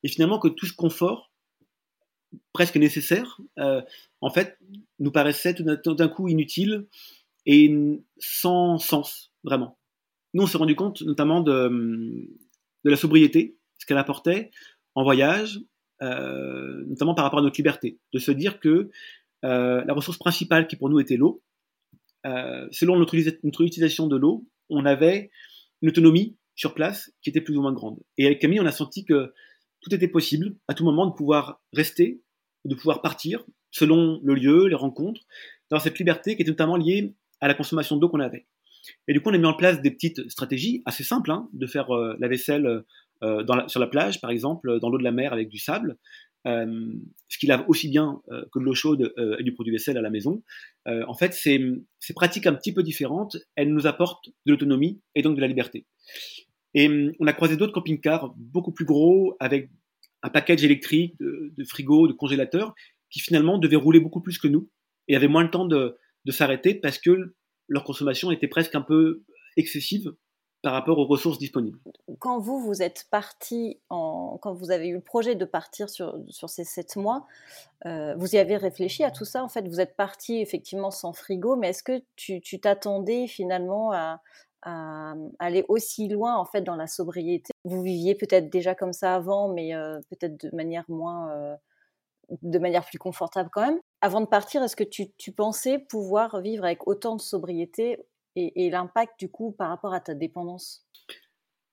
[0.04, 1.32] et finalement que tout ce confort
[2.52, 3.82] presque nécessaire, euh,
[4.20, 4.58] en fait,
[4.98, 6.86] nous paraissait tout d'un coup inutile
[7.46, 7.74] et
[8.18, 9.78] sans sens, vraiment.
[10.34, 11.68] Nous, on s'est rendu compte notamment de,
[12.84, 14.50] de la sobriété, ce qu'elle apportait
[14.94, 15.60] en voyage,
[16.02, 18.90] euh, notamment par rapport à notre liberté, de se dire que
[19.44, 21.42] euh, la ressource principale qui pour nous était l'eau,
[22.70, 25.30] selon notre, notre utilisation de l'eau, on avait
[25.82, 27.98] une autonomie sur place qui était plus ou moins grande.
[28.16, 29.34] Et avec Camille, on a senti que
[29.84, 32.22] tout était possible, à tout moment, de pouvoir rester,
[32.64, 35.20] de pouvoir partir, selon le lieu, les rencontres,
[35.70, 38.46] dans cette liberté qui était notamment liée à la consommation d'eau qu'on avait.
[39.08, 41.66] Et du coup, on a mis en place des petites stratégies assez simples, hein, de
[41.66, 42.84] faire euh, la vaisselle
[43.22, 45.96] euh, dans sur la plage, par exemple, dans l'eau de la mer avec du sable,
[46.46, 46.92] euh,
[47.28, 48.20] ce qui lave aussi bien
[48.52, 50.42] que de l'eau chaude et du produit vaisselle à la maison.
[50.86, 51.58] en fait, ces
[52.14, 55.86] pratiques un petit peu différentes, elles nous apportent de l'autonomie et donc de la liberté.
[56.74, 59.70] Et hum, on a croisé d'autres camping-cars beaucoup plus gros, avec
[60.22, 62.74] un package électrique de, frigo, de congélateur,
[63.10, 64.68] qui finalement devaient rouler beaucoup plus que nous
[65.06, 65.96] et avaient moins le temps de,
[66.30, 67.34] s'arrêter parce que
[67.68, 69.22] leur consommation était presque un peu
[69.58, 70.14] excessive
[70.62, 71.78] par rapport aux ressources disponibles.
[72.18, 76.48] Quand vous, vous êtes parti, quand vous avez eu le projet de partir sur, sur
[76.48, 77.26] ces sept mois,
[77.84, 81.12] euh, vous y avez réfléchi à tout ça En fait, vous êtes parti effectivement sans
[81.12, 84.22] frigo, mais est-ce que tu t'attendais finalement à,
[84.64, 87.52] à aller aussi loin en fait dans la sobriété.
[87.64, 91.54] Vous viviez peut-être déjà comme ça avant, mais euh, peut-être de manière moins, euh,
[92.42, 93.78] de manière plus confortable quand même.
[94.00, 97.98] Avant de partir, est-ce que tu, tu, pensais pouvoir vivre avec autant de sobriété
[98.36, 100.86] et, l'impact du coup par rapport à ta dépendance?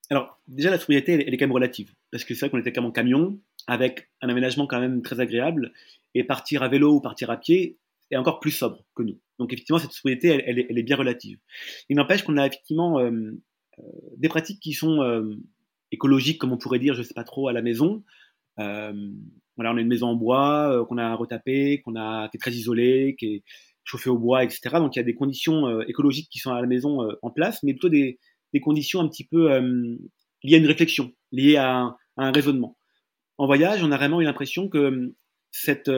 [0.09, 2.73] Alors déjà la sobriété elle, est quand même relative parce que c'est vrai qu'on était
[2.73, 5.71] comme en camion avec un aménagement quand même très agréable
[6.13, 7.79] et partir à vélo ou partir à pied
[8.11, 9.19] est encore plus sobre que nous.
[9.39, 11.39] Donc effectivement, cette sobriété, elle, est, bien relative.
[11.89, 13.11] Il n'empêche qu'on a effectivement euh,
[13.79, 13.83] euh,
[14.17, 15.35] des pratiques qui sont euh,
[15.91, 18.03] écologiques, comme on pourrait dire, je ne sais pas trop, à la maison.
[18.57, 18.93] voilà,
[19.73, 23.15] on a une maison en bois qu'on a retapée, qu'on a, qui est très isolée,
[23.17, 23.43] qui est
[23.83, 24.61] chauffée au bois, etc.
[24.75, 27.73] Donc il y a des conditions écologiques qui sont à la maison en place, mais
[27.73, 28.19] plutôt des,
[28.61, 29.49] conditions un petit peu
[30.43, 32.77] liées à une réflexion, liées à à un raisonnement.
[33.37, 35.13] En voyage, on a vraiment eu l'impression que
[35.51, 35.89] cette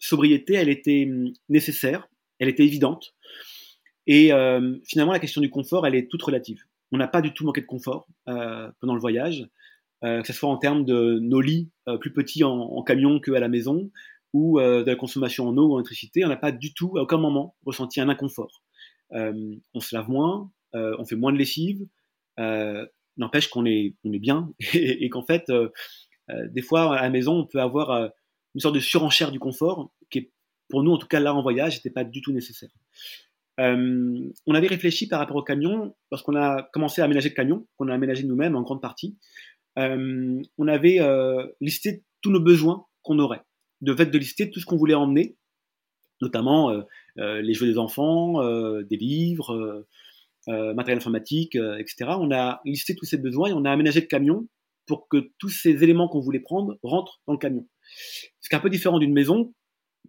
[0.00, 1.08] sobriété, elle était
[1.48, 2.08] nécessaire
[2.40, 3.14] elle était évidente.
[4.06, 4.30] Et
[4.84, 6.64] finalement, la question du confort, elle est toute relative.
[6.90, 9.46] On n'a pas du tout manqué de confort pendant le voyage,
[10.02, 13.90] que ce soit en termes de nos lits plus petits en, camion qu'à la maison,
[14.32, 16.24] ou de la consommation en eau ou en électricité.
[16.24, 18.62] On n'a pas du tout, à aucun moment, ressenti un inconfort.
[19.12, 21.86] on se lave moins, on fait moins de lessive,
[23.20, 25.68] n'empêche qu'on est, on est bien et, qu'en fait, euh,
[26.30, 28.08] euh, des fois à la maison, on peut avoir euh,
[28.54, 30.32] une sorte de surenchère du confort qui est,
[30.68, 32.70] pour nous en tout cas là en voyage, n'était pas du tout nécessaire.
[33.58, 37.88] on avait réfléchi par rapport au camion lorsqu'on a commencé à aménager le camion, qu'on
[37.88, 39.16] a aménagé nous-mêmes en grande partie.
[39.76, 41.00] on avait
[41.60, 43.42] listé tous nos besoins qu'on aurait,
[43.80, 45.36] de fait de lister tout ce qu'on voulait emmener,
[46.20, 46.72] notamment
[47.16, 48.42] les jeux des enfants,
[48.82, 49.84] des livres,
[50.48, 52.12] euh, matériel informatique, euh, etc.
[52.18, 54.48] On a listé tous ces besoins et on a aménagé le camion
[54.86, 57.66] pour que tous ces éléments qu'on voulait prendre rentrent dans le camion.
[58.40, 59.54] Ce qui est un peu différent d'une maison,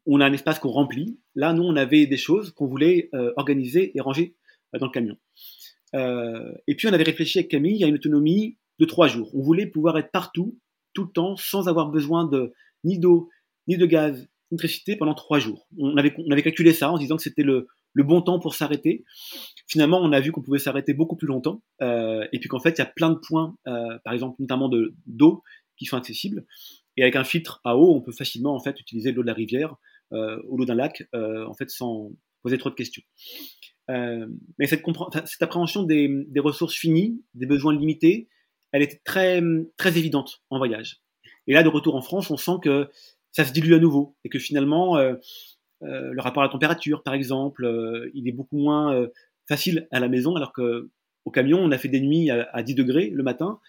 [0.05, 1.19] on a un espace qu'on remplit.
[1.35, 4.35] Là, nous, on avait des choses qu'on voulait euh, organiser et ranger
[4.73, 5.17] dans le camion.
[5.93, 9.29] et puis, on avait réfléchi avec Camille à une autonomie de trois jours.
[9.35, 10.57] On voulait pouvoir être partout,
[10.93, 13.29] tout le temps, sans avoir besoin de ni d'eau,
[13.67, 14.17] ni de gaz,
[14.51, 15.67] ni d'électricité pendant trois jours.
[15.77, 19.03] On avait, calculé ça en disant que c'était le, le bon temps pour s'arrêter.
[19.67, 22.71] Finalement, on a vu qu'on pouvait s'arrêter beaucoup plus longtemps, euh, et puis qu'en fait,
[22.71, 25.43] il y a plein de points, euh, par exemple notamment de d'eau,
[25.77, 26.45] qui sont accessibles.
[26.97, 29.33] Et avec un filtre à eau, on peut facilement en fait utiliser l'eau de la
[29.33, 29.75] rivière
[30.11, 32.11] euh, ou l'eau d'un lac, euh, en fait, sans
[32.43, 33.03] poser trop de questions.
[33.89, 34.27] Euh,
[34.57, 34.83] mais cette,
[35.25, 38.29] cette appréhension des, ressources finies, des besoins limités,
[38.71, 39.41] elle était très
[39.77, 41.01] très évidente en voyage.
[41.47, 42.89] Et là, de retour en France, on sent que
[43.31, 45.15] ça se dilue à nouveau et que finalement euh,
[45.83, 49.07] euh, le rapport à la température, par exemple, euh, il est beaucoup moins
[49.47, 50.89] facile à la maison, alors que
[51.25, 53.59] au camion, on a fait des nuits à, 10 degrés le matin.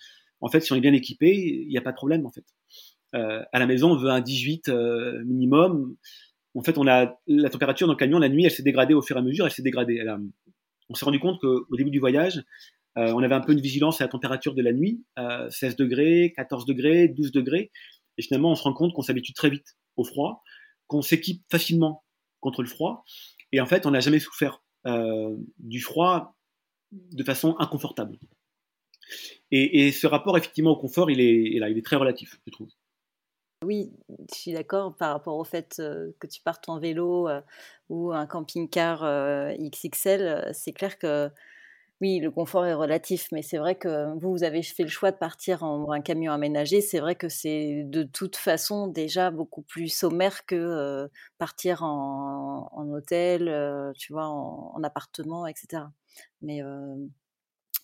[0.41, 2.45] En fait, si on est bien équipé, il n'y a pas de problème, en fait.
[3.13, 4.69] À la maison, on veut un 18
[5.25, 5.97] minimum.
[6.55, 9.03] En fait, on a la température dans le camion la nuit, elle s'est dégradée au
[9.03, 10.05] fur et à mesure, elle s'est dégradée.
[10.89, 12.43] on s'est rendu compte qu'au début du voyage,
[12.97, 15.05] on avait un peu une vigilance à la température de la nuit,
[15.51, 17.71] 16 degrés, 14 degrés, 12 degrés.
[18.19, 20.43] Et finalement, on se rend compte qu'on s'habitue très vite au froid
[20.93, 22.05] qu'on s'équipe facilement
[22.41, 23.05] contre le froid.
[23.51, 26.37] Et en fait, on n'a jamais souffert euh, du froid
[26.93, 28.19] de façon inconfortable.
[29.51, 32.69] Et, ce rapport effectivement au confort, il est, là, il est très relatif, je trouve.
[33.63, 33.93] Oui,
[34.31, 37.41] je suis d'accord par rapport au fait euh, que tu partes en vélo euh,
[37.89, 39.05] ou un camping-car
[39.59, 40.51] XXL.
[40.53, 41.31] C'est clair que
[42.01, 45.13] oui, le confort est relatif, mais c'est vrai que vous, vous avez fait le choix
[45.13, 46.81] de partir en un camion aménagé.
[46.81, 53.93] C'est vrai que c'est de toute façon déjà beaucoup plus sommaire que partir en, hôtel,
[53.97, 55.85] tu vois, en, appartement, etc.
[56.41, 56.61] Mais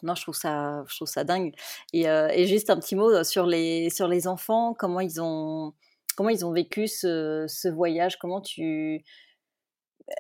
[0.03, 1.55] non, je trouve ça, je trouve ça dingue.
[1.93, 5.73] Et, et, juste un petit mot sur les sur les enfants, comment ils ont
[6.19, 9.05] comment ils ont vécu ce, voyage, comment tu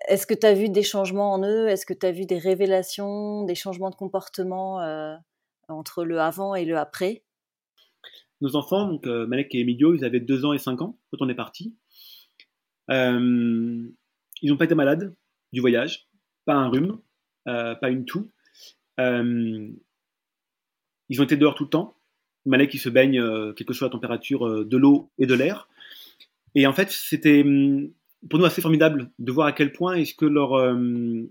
[0.06, 1.66] est-ce que tu as vu des changements en eux?
[1.66, 5.16] Est-ce que tu as vu des révélations, des changements de comportement euh,
[5.66, 7.24] entre le avant et le après?
[8.40, 11.24] Nos enfants, donc euh, Malek et Emilio, ils avaient 2 ans et 5 ans quand
[11.24, 11.74] on est parti.
[12.90, 13.88] Euh,
[14.40, 15.16] ils n'ont pas été malades
[15.52, 16.08] du voyage,
[16.44, 17.00] pas un rhume,
[17.44, 18.30] pas une toux.
[18.98, 19.76] Ils
[21.20, 21.96] ont été dehors tout le temps.
[22.46, 23.22] Malek, il se baigne,
[23.54, 25.68] quelle que soit la température de l'eau et de l'air.
[26.54, 27.90] Et en fait, c'était hum,
[28.28, 31.22] pour nous assez formidable de voir à quel point est-ce que leur, euh,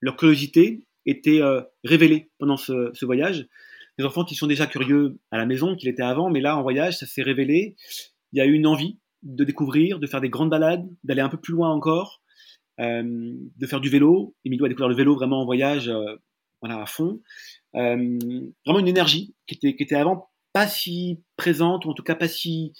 [0.00, 3.46] leur curiosité était euh, révélée pendant ce, voyage.
[3.98, 6.62] Les enfants qui sont déjà curieux à la maison, qu'ils étaient avant, mais là en
[6.62, 7.76] voyage, ça s'est révélé.
[8.32, 11.28] Il y a eu une envie de découvrir, de faire des grandes balades, d'aller un
[11.28, 12.22] peu plus loin encore,
[12.80, 14.34] euh, de faire du vélo.
[14.44, 16.16] Emilio a découvert le vélo vraiment en voyage, euh,
[16.62, 17.20] voilà, à fond.
[17.74, 18.18] Euh,
[18.64, 22.14] vraiment une énergie qui était, qui était avant pas si présente, ou en tout cas
[22.14, 22.72] pas si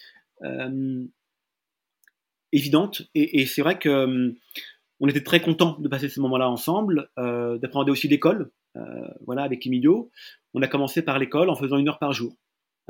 [2.53, 3.03] évidente.
[3.15, 4.33] Et, c'est vrai que euh,
[5.01, 8.81] on était très content de passer ce moment-là ensemble, euh, d'apprendre aussi l'école, euh,
[9.27, 10.11] voilà, avec Emilio.
[10.55, 12.37] On a commencé par l'école en faisant une heure par jour.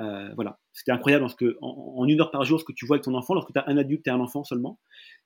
[0.00, 2.96] Euh, voilà, c'était incroyable parce que en, une heure par jour, ce que tu vois
[2.96, 4.78] avec ton enfant, lorsque tu as un adulte et un enfant seulement,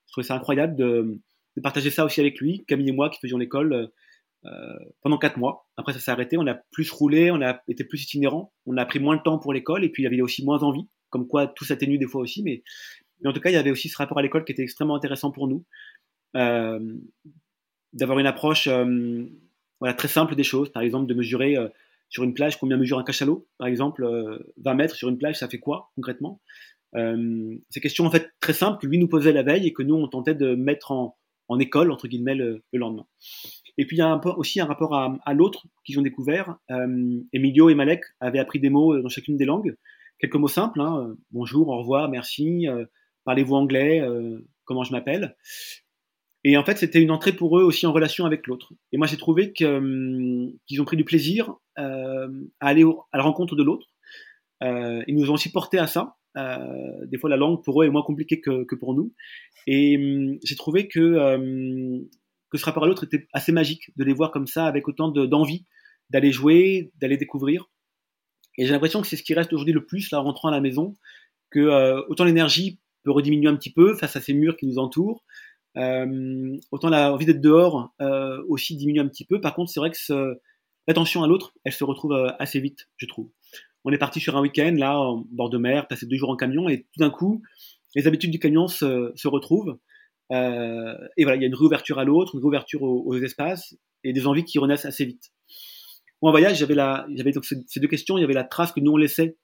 [0.07, 1.20] je trouvais ça incroyable de,
[1.62, 3.87] partager ça aussi avec lui, Camille et moi qui faisions l'école euh,
[5.02, 5.68] pendant quatre mois.
[5.76, 8.87] Après, ça s'est arrêté, on a plus roulé, on a été plus itinérant, on a
[8.87, 11.46] pris moins de temps pour l'école et puis il avait aussi moins envie, comme quoi
[11.46, 12.62] tout s'atténue des fois aussi, mais
[13.24, 15.30] en tout cas, il y avait aussi ce rapport à l'école qui était extrêmement intéressant
[15.30, 15.64] pour nous,
[16.37, 16.96] euh,
[17.92, 19.24] d'avoir une approche euh,
[19.96, 20.70] très simple des choses.
[20.70, 21.68] Par exemple, de mesurer euh,
[22.09, 23.48] sur une plage combien mesure un cachalot.
[23.59, 24.06] Par exemple,
[24.59, 26.40] 20 mètres sur une plage, ça fait quoi concrètement?
[26.94, 29.96] Ces questions en fait très simples que lui nous posait la veille et que nous
[29.96, 33.06] on tentait de mettre en, en école entre guillemets le, lendemain.
[33.78, 36.56] Et puis il y a aussi un rapport à, l'autre qu'ils ont découvert.
[37.32, 39.76] Emilio et Malek avaient appris des mots dans chacune des langues,
[40.18, 42.66] quelques mots simples hein, bonjour, au revoir, merci,
[43.26, 45.37] parlez-vous anglais, euh, comment je m'appelle.
[46.44, 48.72] Et en fait, c'était une entrée pour eux aussi en relation avec l'autre.
[48.92, 52.28] Et moi, j'ai trouvé hum, qu'ils ont pris du plaisir à
[52.61, 53.87] aller à la rencontre de l'autre.
[54.62, 56.16] ils nous ont aussi porté à ça.
[56.37, 59.12] Des fois, la langue pour eux est moins compliquée que, que pour nous.
[59.66, 61.99] Et hum, j'ai trouvé que
[62.51, 65.09] que ce rapport à l'autre était assez magique de les voir comme ça, avec autant
[65.09, 65.64] d'envie
[66.11, 67.70] d'aller jouer, d'aller découvrir.
[68.59, 70.53] Et j'ai l'impression que c'est ce qui reste aujourd'hui le plus là en rentrant à
[70.53, 70.94] la maison,
[71.51, 74.79] que euh, autant l'énergie peut rediminuer un petit peu face à ces murs qui nous
[74.79, 75.25] entourent,
[75.77, 79.40] euh, autant la envie d'être dehors euh, aussi diminue un petit peu.
[79.40, 80.40] Par contre, c'est vrai que
[80.88, 83.31] l'attention à l'autre, elle se retrouve assez vite, je trouve.
[83.87, 86.37] On est parti sur un week-end là, en bord de mer, passé deux jours en
[86.37, 87.42] camion, et tout d'un coup,
[87.94, 89.79] les habitudes du camion se, se retrouvent.
[90.31, 94.27] et voilà, il y a une réouverture à l'autre, une réouverture aux, espaces, et des
[94.27, 95.33] envies qui renaissent assez vite
[96.29, 97.33] en voyage, j'avais
[97.66, 98.18] ces deux questions.
[98.18, 99.37] Il y avait la trace que nous on laissait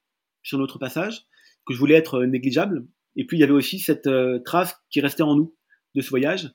[0.42, 1.26] sur notre passage,
[1.66, 2.86] que je voulais être euh, négligeable.
[3.16, 5.54] Et puis il y avait aussi cette euh, trace qui restait en nous
[5.94, 6.50] de ce voyage.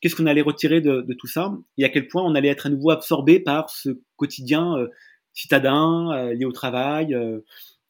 [0.00, 1.52] Qu'est-ce qu'on allait retirer de, tout ça?
[1.78, 4.88] Et à quel point on allait être à nouveau absorbé par ce quotidien euh,
[5.36, 7.16] citadin lié au travail,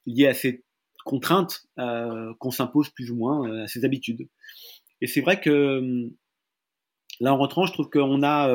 [0.04, 0.64] lié à ces
[1.04, 4.28] contraintes qu'on s'impose plus ou moins, à ces habitudes.
[5.00, 6.10] Et c'est vrai que
[7.20, 8.50] là en rentrant, je trouve qu'on a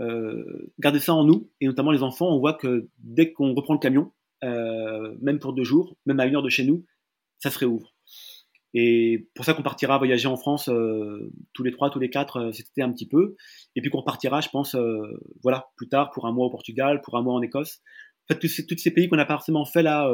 [0.00, 3.74] euh, garder ça en nous, et notamment les enfants, on voit que dès qu'on reprend
[3.74, 4.12] le camion,
[4.44, 6.84] euh, même pour deux jours, même à une heure de chez nous,
[7.38, 7.94] ça se réouvre.
[8.78, 12.50] Et pour ça qu'on partira voyager en France euh, tous les trois, tous les quatre
[12.52, 13.34] c'était un petit peu.
[13.74, 14.76] Et puis qu'on partira, je pense,
[15.42, 17.80] voilà, plus tard pour un mois au Portugal, pour un mois en Écosse.
[18.28, 20.12] En fait, tous ces, pays qu'on n'a pas forcément fait là,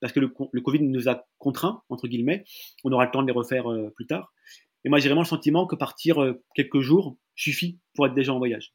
[0.00, 0.28] parce que le,
[0.60, 2.44] Covid nous a contraints, entre guillemets,
[2.84, 3.64] on aura le temps de les refaire
[3.96, 4.32] plus tard.
[4.84, 6.16] Et moi, j'ai vraiment le sentiment que partir
[6.54, 8.74] quelques jours suffit pour être déjà en voyage.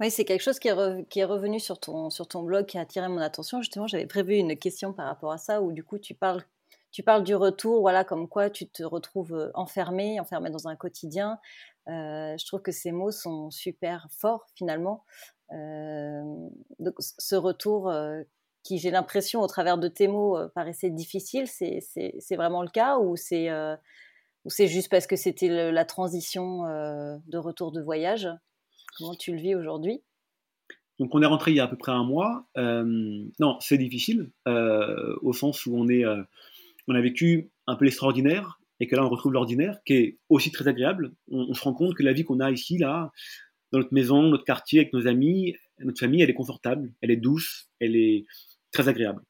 [0.00, 2.78] Oui, c'est quelque chose qui est, qui est, revenu sur ton, sur ton blog qui
[2.78, 3.60] a attiré mon attention.
[3.60, 6.44] Justement, j'avais prévu une question par rapport à ça, où du coup, tu parles,
[6.90, 10.76] tu parles du retour, voilà, comme quoi tu te retrouves euh, enfermé, enfermé dans un
[10.76, 11.38] quotidien.
[11.88, 15.04] Euh, je trouve que ces mots sont super forts, finalement.
[15.52, 16.22] Euh,
[16.78, 17.92] donc, ce retour
[18.62, 23.16] qui, j'ai l'impression, au travers de tes mots, paraissait difficile, c'est vraiment le cas ou
[23.16, 23.48] c'est
[24.66, 28.28] juste parce que c'était la transition de retour de voyage?
[28.98, 30.02] Comment tu le vis aujourd'hui?
[30.98, 32.46] Donc on est rentré il y a à peu près un mois.
[32.54, 36.04] Non, c'est difficile au sens où on est,
[36.88, 40.50] on a vécu un peu l'extraordinaire et que là on retrouve l'ordinaire, qui est aussi
[40.50, 41.12] très agréable.
[41.30, 43.10] On, se rend compte que la vie qu'on a ici, là,
[43.72, 47.16] dans notre maison, notre quartier, avec nos amis, notre famille, elle est confortable, elle est
[47.16, 48.24] douce, elle est
[48.72, 49.22] très agréable.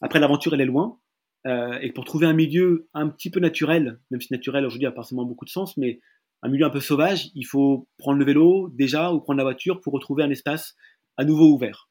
[0.00, 0.98] Après l'aventure, elle est loin.
[1.46, 5.24] et pour trouver un milieu un petit peu naturel, même si naturel aujourd'hui a forcément
[5.24, 6.00] beaucoup de sens, mais
[6.42, 9.80] un milieu un peu sauvage, il faut prendre le vélo déjà ou prendre la voiture
[9.80, 10.74] pour retrouver un espace
[11.16, 11.89] à nouveau ouvert.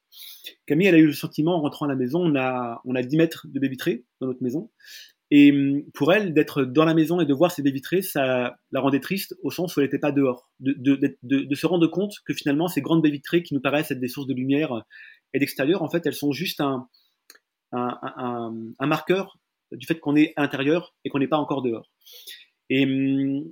[0.66, 3.02] Camille, elle a eu le sentiment en rentrant à la maison, on a, on a
[3.02, 4.70] 10 mètres de baie vitrée dans notre maison.
[5.32, 8.58] Et hum, pour elle, d'être dans la maison et de voir ces baies vitrées, ça
[8.72, 10.50] la rendait triste au sens où elle n'était pas dehors.
[10.60, 14.08] De, se rendre compte que finalement, ces grandes baies vitrées qui nous paraissent être des
[14.08, 14.84] sources de lumière
[15.34, 16.88] et d'extérieur, en fait, elles sont juste un,
[17.72, 19.38] un, marqueur
[19.72, 21.92] du fait qu'on est à l'intérieur et qu'on n'est pas encore dehors.
[22.70, 23.46] Et hum,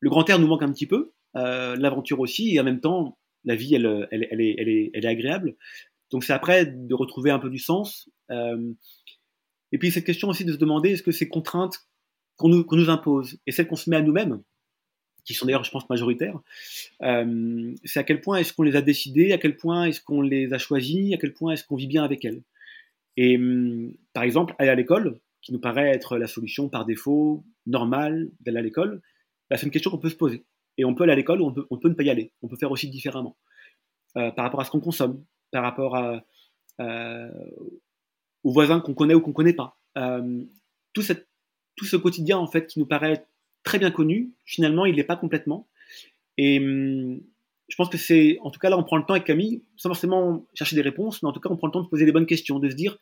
[0.00, 3.18] le grand air nous manque un petit peu, euh, l'aventure aussi, et en même temps,
[3.44, 5.56] la vie, elle, elle, elle est, elle est, agréable.
[6.12, 8.08] Donc c'est après de retrouver un peu du sens.
[8.30, 8.72] Euh,
[9.72, 11.78] et puis cette question aussi de se demander est-ce que ces contraintes
[12.36, 14.42] qu'on nous, impose et celles qu'on se met à nous-mêmes,
[15.24, 16.40] qui sont d'ailleurs, je pense, majoritaires,
[17.02, 20.22] euh, c'est à quel point est-ce qu'on les a décidées, à quel point est-ce qu'on
[20.22, 22.42] les a choisies, à quel point est-ce qu'on vit bien avec elles?
[23.16, 23.38] Et
[24.14, 28.58] par exemple, aller à l'école, qui nous paraît être la solution par défaut normale d'aller
[28.58, 29.02] à l'école,
[29.50, 30.44] bah, c'est une question qu'on peut se poser.
[30.78, 32.32] Et on peut aller à l'école ou on peut, on peut, ne pas y aller.
[32.42, 33.36] On peut faire aussi différemment.
[34.16, 35.96] Euh, par rapport à ce qu'on consomme, par rapport
[36.80, 37.30] euh,
[38.42, 39.78] aux voisins qu'on connaît ou qu'on ne connaît pas.
[39.96, 40.42] Euh,
[40.92, 41.28] tout, cette,
[41.76, 43.26] tout, ce quotidien, en fait, qui nous paraît
[43.62, 45.68] très bien connu, finalement, il n'est pas complètement.
[46.38, 47.20] Et hum,
[47.68, 49.88] je pense que c'est, en tout cas, là, on prend le temps avec Camille, sans
[49.90, 52.12] forcément chercher des réponses, mais en tout cas, on prend le temps de poser les
[52.12, 52.98] bonnes questions, de se dire,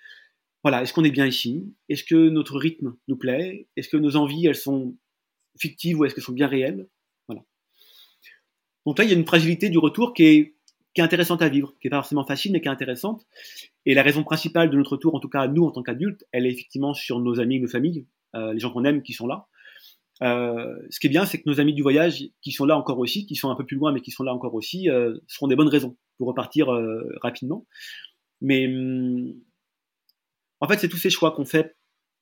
[0.63, 1.75] voilà, est-ce qu'on est bien ici?
[1.89, 3.69] Est-ce que notre rythme nous plaît?
[3.77, 4.97] Est-ce que nos envies, elles sont
[5.59, 6.87] fictives ou est-ce qu'elles sont bien réelles?
[7.29, 7.43] Voilà.
[8.85, 10.55] Donc là, il y a une fragilité du retour qui est,
[10.95, 13.27] qui est intéressante à vivre, qui est pas forcément facile, mais qui est intéressante.
[13.87, 16.47] Et la raison principale de notre retour, en tout cas nous en tant qu'adultes, elle
[16.47, 19.47] est effectivement sur nos amis, nos familles, euh, les gens qu'on aime qui sont là.
[20.23, 22.99] Euh, ce qui est bien, c'est que nos amis du voyage, qui sont là encore
[22.99, 25.47] aussi, qui sont un peu plus loin, mais qui sont là encore aussi, euh, seront
[25.47, 26.69] des bonnes raisons pour repartir
[27.23, 27.67] rapidement.
[28.43, 29.35] Mais hum,
[30.61, 31.77] en fait, c'est tous ces choix qu'on fait,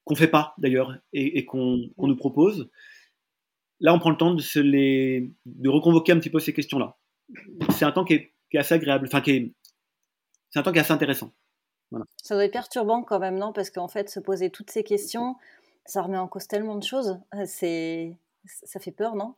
[0.04, 2.70] qu'on fait pas d'ailleurs, et, qu'on nous propose,
[3.80, 6.96] là, on prend le temps de se les, de reconvoquer un petit peu ces questions-là.
[7.70, 9.52] C'est un temps qui est, assez agréable, enfin qui est,
[10.50, 11.32] c'est un temps qui est assez intéressant.
[12.22, 13.52] Ça doit être perturbant quand même, non?
[13.52, 15.36] Parce qu'en fait, se poser toutes ces questions,
[15.84, 17.18] ça remet en cause tellement de choses.
[17.46, 18.16] C'est,
[18.64, 19.34] Ça fait peur, non?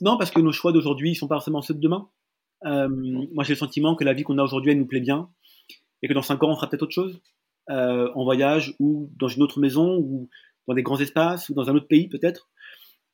[0.00, 2.08] Non, parce que nos choix d'aujourd'hui ne sont pas forcément ceux de demain.
[2.64, 5.30] Euh, moi, j'ai le sentiment que la vie qu'on a aujourd'hui, elle nous plaît bien,
[6.02, 7.20] et que dans cinq ans, on fera peut-être autre chose,
[7.70, 10.28] euh, en voyage, ou dans une autre maison, ou
[10.66, 12.50] dans des grands espaces, ou dans un autre pays, peut-être.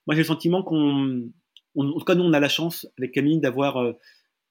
[0.06, 1.30] Moi, j'ai le sentiment qu'on,
[1.76, 3.92] en tout cas, nous, on a la chance, avec Camille, d'avoir euh,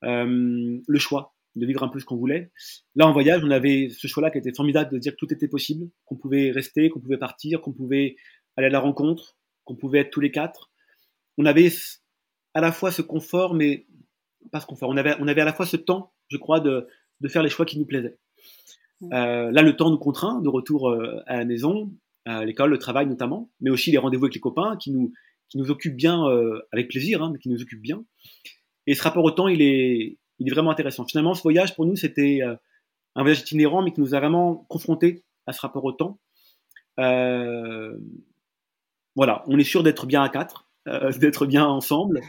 [0.03, 2.51] le choix de vivre un peu ce qu'on voulait.
[2.95, 5.47] Là, en voyage, on avait ce choix-là qui était formidable de dire que tout était
[5.47, 8.15] possible, qu'on pouvait rester, qu'on pouvait partir, qu'on pouvait
[8.57, 10.71] aller à la rencontre, qu'on pouvait être tous les quatre.
[11.37, 11.71] On avait
[12.53, 13.87] à la fois ce confort, mais
[14.51, 14.89] pas ce confort.
[14.89, 16.87] On avait, on avait à la fois ce temps, je crois, de,
[17.21, 18.17] de faire les choix qui nous plaisaient.
[19.11, 21.91] Euh, là, le temps nous contraint de retour euh, à la maison,
[22.25, 25.11] à l'école, le travail notamment, mais aussi les rendez-vous avec les copains qui nous,
[25.49, 28.05] qui nous occupent bien, euh, avec plaisir, hein, mais qui nous occupent bien.
[28.87, 30.17] Et ce rapport au temps, il est,
[30.51, 31.05] vraiment intéressant.
[31.05, 32.55] Finalement, ce voyage, pour nous, c'était euh,
[33.15, 36.19] un voyage itinérant, mais qui nous a vraiment confrontés à ce rapport au temps.
[36.99, 37.97] Euh,
[39.15, 42.21] voilà, on est sûr d'être bien à quatre, euh, d'être bien ensemble.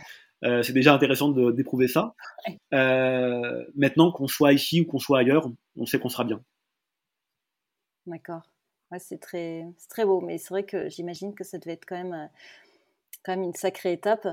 [0.43, 2.15] c'est déjà intéressant d'éprouver ça.
[2.71, 6.41] maintenant, qu'on soit ici ou qu'on soit ailleurs, on sait qu'on sera bien.
[8.07, 8.43] D'accord.
[8.99, 12.29] c'est très, très beau, mais c'est vrai que j'imagine que ça devait être quand même,
[13.25, 14.29] quand même une sacrée étape.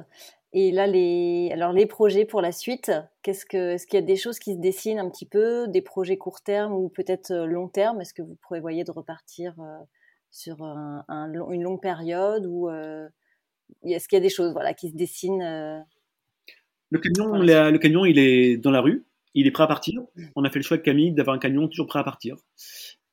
[0.54, 2.92] Et là, les, alors les projets pour la suite,
[3.22, 5.82] qu'est-ce que, est-ce qu'il y a des choses qui se dessinent un petit peu, des
[5.82, 8.02] projets court terme ou peut-être euh, long terme?
[8.02, 9.78] Est-ce que vous prévoyez de repartir euh,
[10.30, 11.06] sur un,
[11.52, 13.08] une longue période ou euh,
[13.86, 15.86] est-ce qu'il y a des choses voilà, qui se dessinent
[16.90, 20.02] le, camion, le camion, il est dans la rue, il est prêt à partir.
[20.02, 20.26] Mmh.
[20.36, 22.36] On a fait le choix avec Camille d'avoir un camion toujours prêt à partir.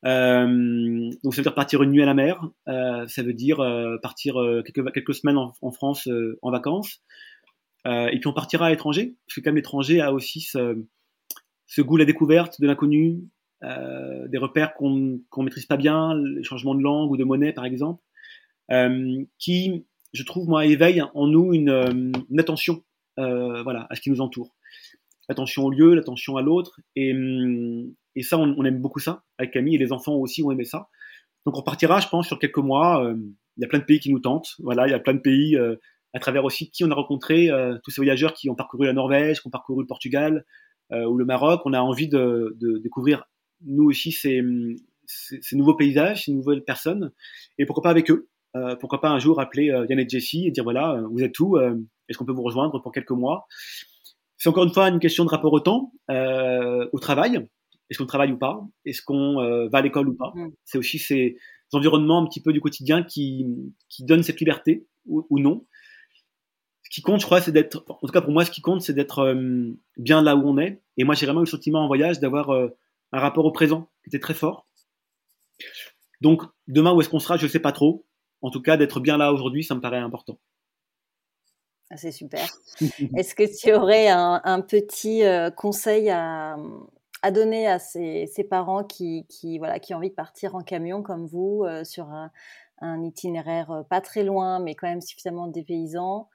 [0.05, 3.61] Euh, donc ça veut dire partir une nuit à la mer, euh, ça veut dire
[3.61, 6.09] euh, partir quelques, quelques semaines en, en France
[6.43, 7.03] en vacances,
[7.87, 10.85] et puis on partira à l'étranger, parce que comme l'étranger a aussi ce,
[11.67, 13.23] ce, goût à la découverte, de l'inconnu,
[13.63, 17.65] des repères qu'on qu'on maîtrise pas bien, les changements de langue ou de monnaie par
[17.65, 18.03] exemple,
[19.39, 22.85] qui, je trouve moi, éveille en nous une, une attention,
[23.17, 24.55] voilà, à ce qui nous entoure
[25.29, 26.81] l'attention au lieu, l'attention à l'autre.
[26.97, 30.51] Et, hum, et ça, on, aime beaucoup ça avec Camille et les enfants aussi ont
[30.51, 30.89] aimé ça.
[31.47, 33.05] Donc on partira, je pense, sur quelques mois.
[33.05, 33.15] Euh,
[33.57, 34.55] il y a plein de pays qui nous tentent.
[34.59, 35.77] Voilà, il y a plein de pays euh,
[36.15, 38.93] à travers aussi qui on a rencontré, euh, tous ces voyageurs qui ont parcouru la
[38.93, 40.45] Norvège, qui ont parcouru le Portugal
[40.91, 41.61] ou le Maroc.
[41.67, 43.25] On a envie de, découvrir
[43.61, 44.43] nous aussi ces,
[45.53, 47.13] nouveaux paysages, ces nouvelles personnes,
[47.59, 48.31] et pourquoi pas avec eux.
[48.81, 52.17] pourquoi pas un jour appeler Yann et Jessie et dire voilà, vous êtes où Est-ce
[52.17, 53.47] qu'on peut vous rejoindre pour quelques mois?
[54.39, 57.47] C'est encore une fois une question de rapport au temps, euh, au travail.
[57.91, 60.53] Est-ce qu'on travaille ou pas Est-ce qu'on euh, va à l'école ou pas mm.
[60.65, 61.39] C'est aussi ces
[61.73, 63.47] environnements un petit peu du quotidien qui,
[63.89, 65.65] qui donnent cette liberté ou, non.
[66.83, 68.83] Ce qui compte, je crois, c'est d'être, en tout cas pour moi, ce qui compte,
[68.83, 70.83] c'est d'être euh, bien là où on est.
[70.97, 72.69] Et moi, j'ai vraiment eu le sentiment en voyage d'avoir euh,
[73.13, 74.67] un rapport au présent qui était très fort.
[76.21, 78.07] Donc, demain, où est-ce qu'on sera Je ne sais pas trop.
[78.43, 80.39] En tout cas, d'être bien là aujourd'hui, ça me paraît important.
[81.91, 82.47] Ah, c'est super.
[83.17, 86.57] Est-ce que tu aurais un, petit euh, conseil à,
[87.31, 89.27] donner à ces, parents qui,
[89.59, 92.31] voilà, qui ont envie de partir en camion comme vous euh, sur un,
[93.03, 96.29] itinéraire euh, pas très loin, mais quand même suffisamment dépaysant,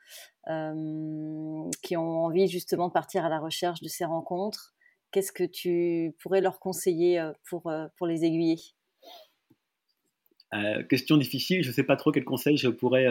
[1.81, 4.73] qui ont envie justement de partir à la recherche de ces rencontres.
[5.11, 8.59] Qu'est-ce que tu pourrais leur conseiller pour, pour les aiguiller?
[10.89, 13.07] Question difficile, je ne sais pas trop quel conseil je pourrais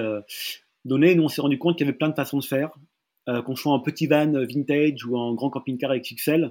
[0.84, 2.76] donné, nous on s'est rendu compte qu'il y avait plein de façons de faire,
[3.28, 6.48] euh, qu'on soit en petit van vintage ou en grand camping-car avec XL, euh,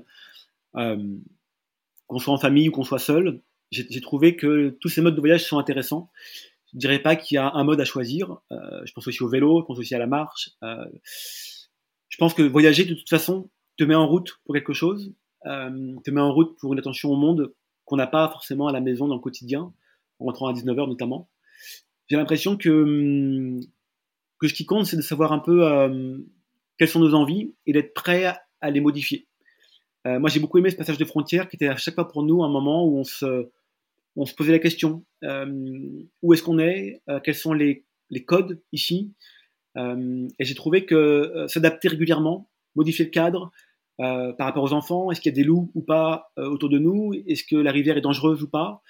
[0.73, 3.41] qu'on soit en famille ou qu'on soit seul.
[3.71, 6.11] J'ai trouvé que tous ces modes de voyage sont intéressants.
[6.73, 8.37] Je dirais pas qu'il y a un mode à choisir.
[8.51, 10.51] Euh, je pense aussi au vélo, je pense aussi à la marche.
[10.63, 10.85] Euh,
[12.09, 15.13] je pense que voyager de toute façon te met en route pour quelque chose,
[15.45, 17.53] euh, te met en route pour une attention au monde
[17.85, 19.73] qu'on n'a pas forcément à la maison dans le quotidien,
[20.19, 21.29] en rentrant à 19h notamment.
[22.07, 23.59] J'ai l'impression que
[24.39, 26.17] que ce qui compte, c'est de savoir un peu euh,
[26.77, 29.27] quelles sont nos envies et d'être prêt à les modifier.
[30.07, 32.23] Euh, moi, j'ai beaucoup aimé ce passage de frontière qui était à chaque fois pour
[32.23, 33.49] nous un moment où on se,
[34.15, 38.59] on se posait la question euh, où est-ce qu'on est, quels sont les, les, codes
[38.71, 39.13] ici.
[39.77, 43.51] et j'ai trouvé que s'adapter régulièrement, modifier le cadre
[43.97, 47.13] par rapport aux enfants, est-ce qu'il y a des loups ou pas autour de nous,
[47.27, 48.81] est-ce que la rivière est dangereuse ou pas.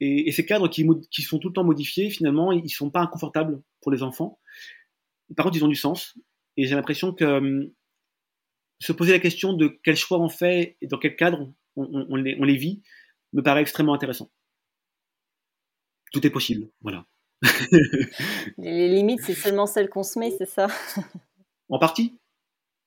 [0.00, 3.00] Et, ces cadres qui, qui, sont tout le temps modifiés, finalement, ils ne sont pas
[3.00, 4.38] inconfortables pour les enfants
[5.36, 6.18] par contre, ils ont du sens.
[6.56, 7.72] Et j'ai l'impression que
[8.82, 12.56] se poser la question de quel choix on fait et dans quel cadre on, les,
[12.56, 12.82] vit
[13.32, 14.30] me paraît extrêmement intéressant.
[16.12, 17.06] Tout est possible, voilà.
[18.58, 20.66] les limites, c'est seulement celles qu'on se met, c'est ça?
[21.68, 22.18] En partie.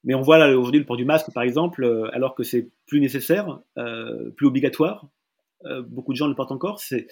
[0.03, 2.69] Mais on voit là aujourd'hui le port du masque, par exemple, euh, alors que c'est
[2.85, 5.09] plus nécessaire, euh, plus obligatoire.
[5.63, 6.79] Euh, beaucoup de gens le portent encore.
[6.79, 7.07] C'est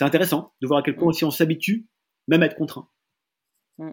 [0.00, 1.10] intéressant de voir à quel point mm.
[1.10, 1.86] aussi on s'habitue,
[2.26, 2.88] même à être contraint.
[3.78, 3.90] Mm.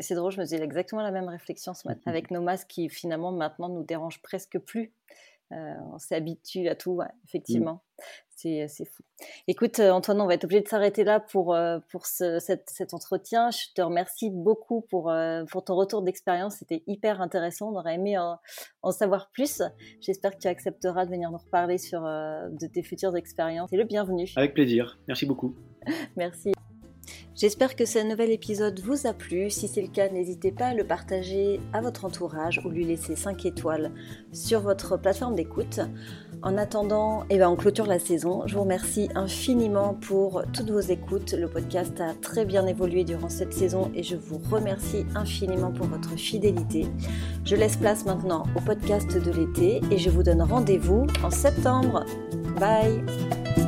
[0.00, 2.88] C'est drôle, je me faisais exactement la même réflexion ce matin avec nos masques qui
[2.88, 4.92] finalement maintenant nous dérangent presque plus.
[5.52, 7.74] Euh, on s'habitue à tout, effectivement.
[7.74, 8.66] Mm.
[8.68, 9.02] C'est, fou.
[9.48, 13.50] Écoute, euh, Antoine, on va être obligé de s'arrêter là pour, euh, pour cet, entretien.
[13.50, 15.12] Je te remercie beaucoup pour,
[15.50, 16.56] pour ton retour d'expérience.
[16.56, 17.72] C'était hyper intéressant.
[17.72, 19.62] On aurait aimé en, savoir plus.
[20.00, 23.72] J'espère que tu accepteras de venir nous reparler sur de tes futures expériences.
[23.72, 24.30] Et le bienvenu.
[24.36, 24.98] Avec plaisir.
[25.08, 25.54] Merci beaucoup.
[26.16, 26.52] Merci.
[27.36, 29.50] J'espère que ce nouvel épisode vous a plu.
[29.50, 33.14] Si c'est le cas, n'hésitez pas à le partager à votre entourage ou lui laisser
[33.14, 33.92] 5 étoiles
[34.32, 35.80] sur votre plateforme d'écoute.
[36.42, 38.46] En attendant, eh ben, on clôture la saison.
[38.46, 41.34] Je vous remercie infiniment pour toutes vos écoutes.
[41.34, 45.88] Le podcast a très bien évolué durant cette saison et je vous remercie infiniment pour
[45.88, 46.86] votre fidélité.
[47.44, 52.02] Je laisse place maintenant au podcast de l'été et je vous donne rendez-vous en septembre.
[52.58, 53.65] Bye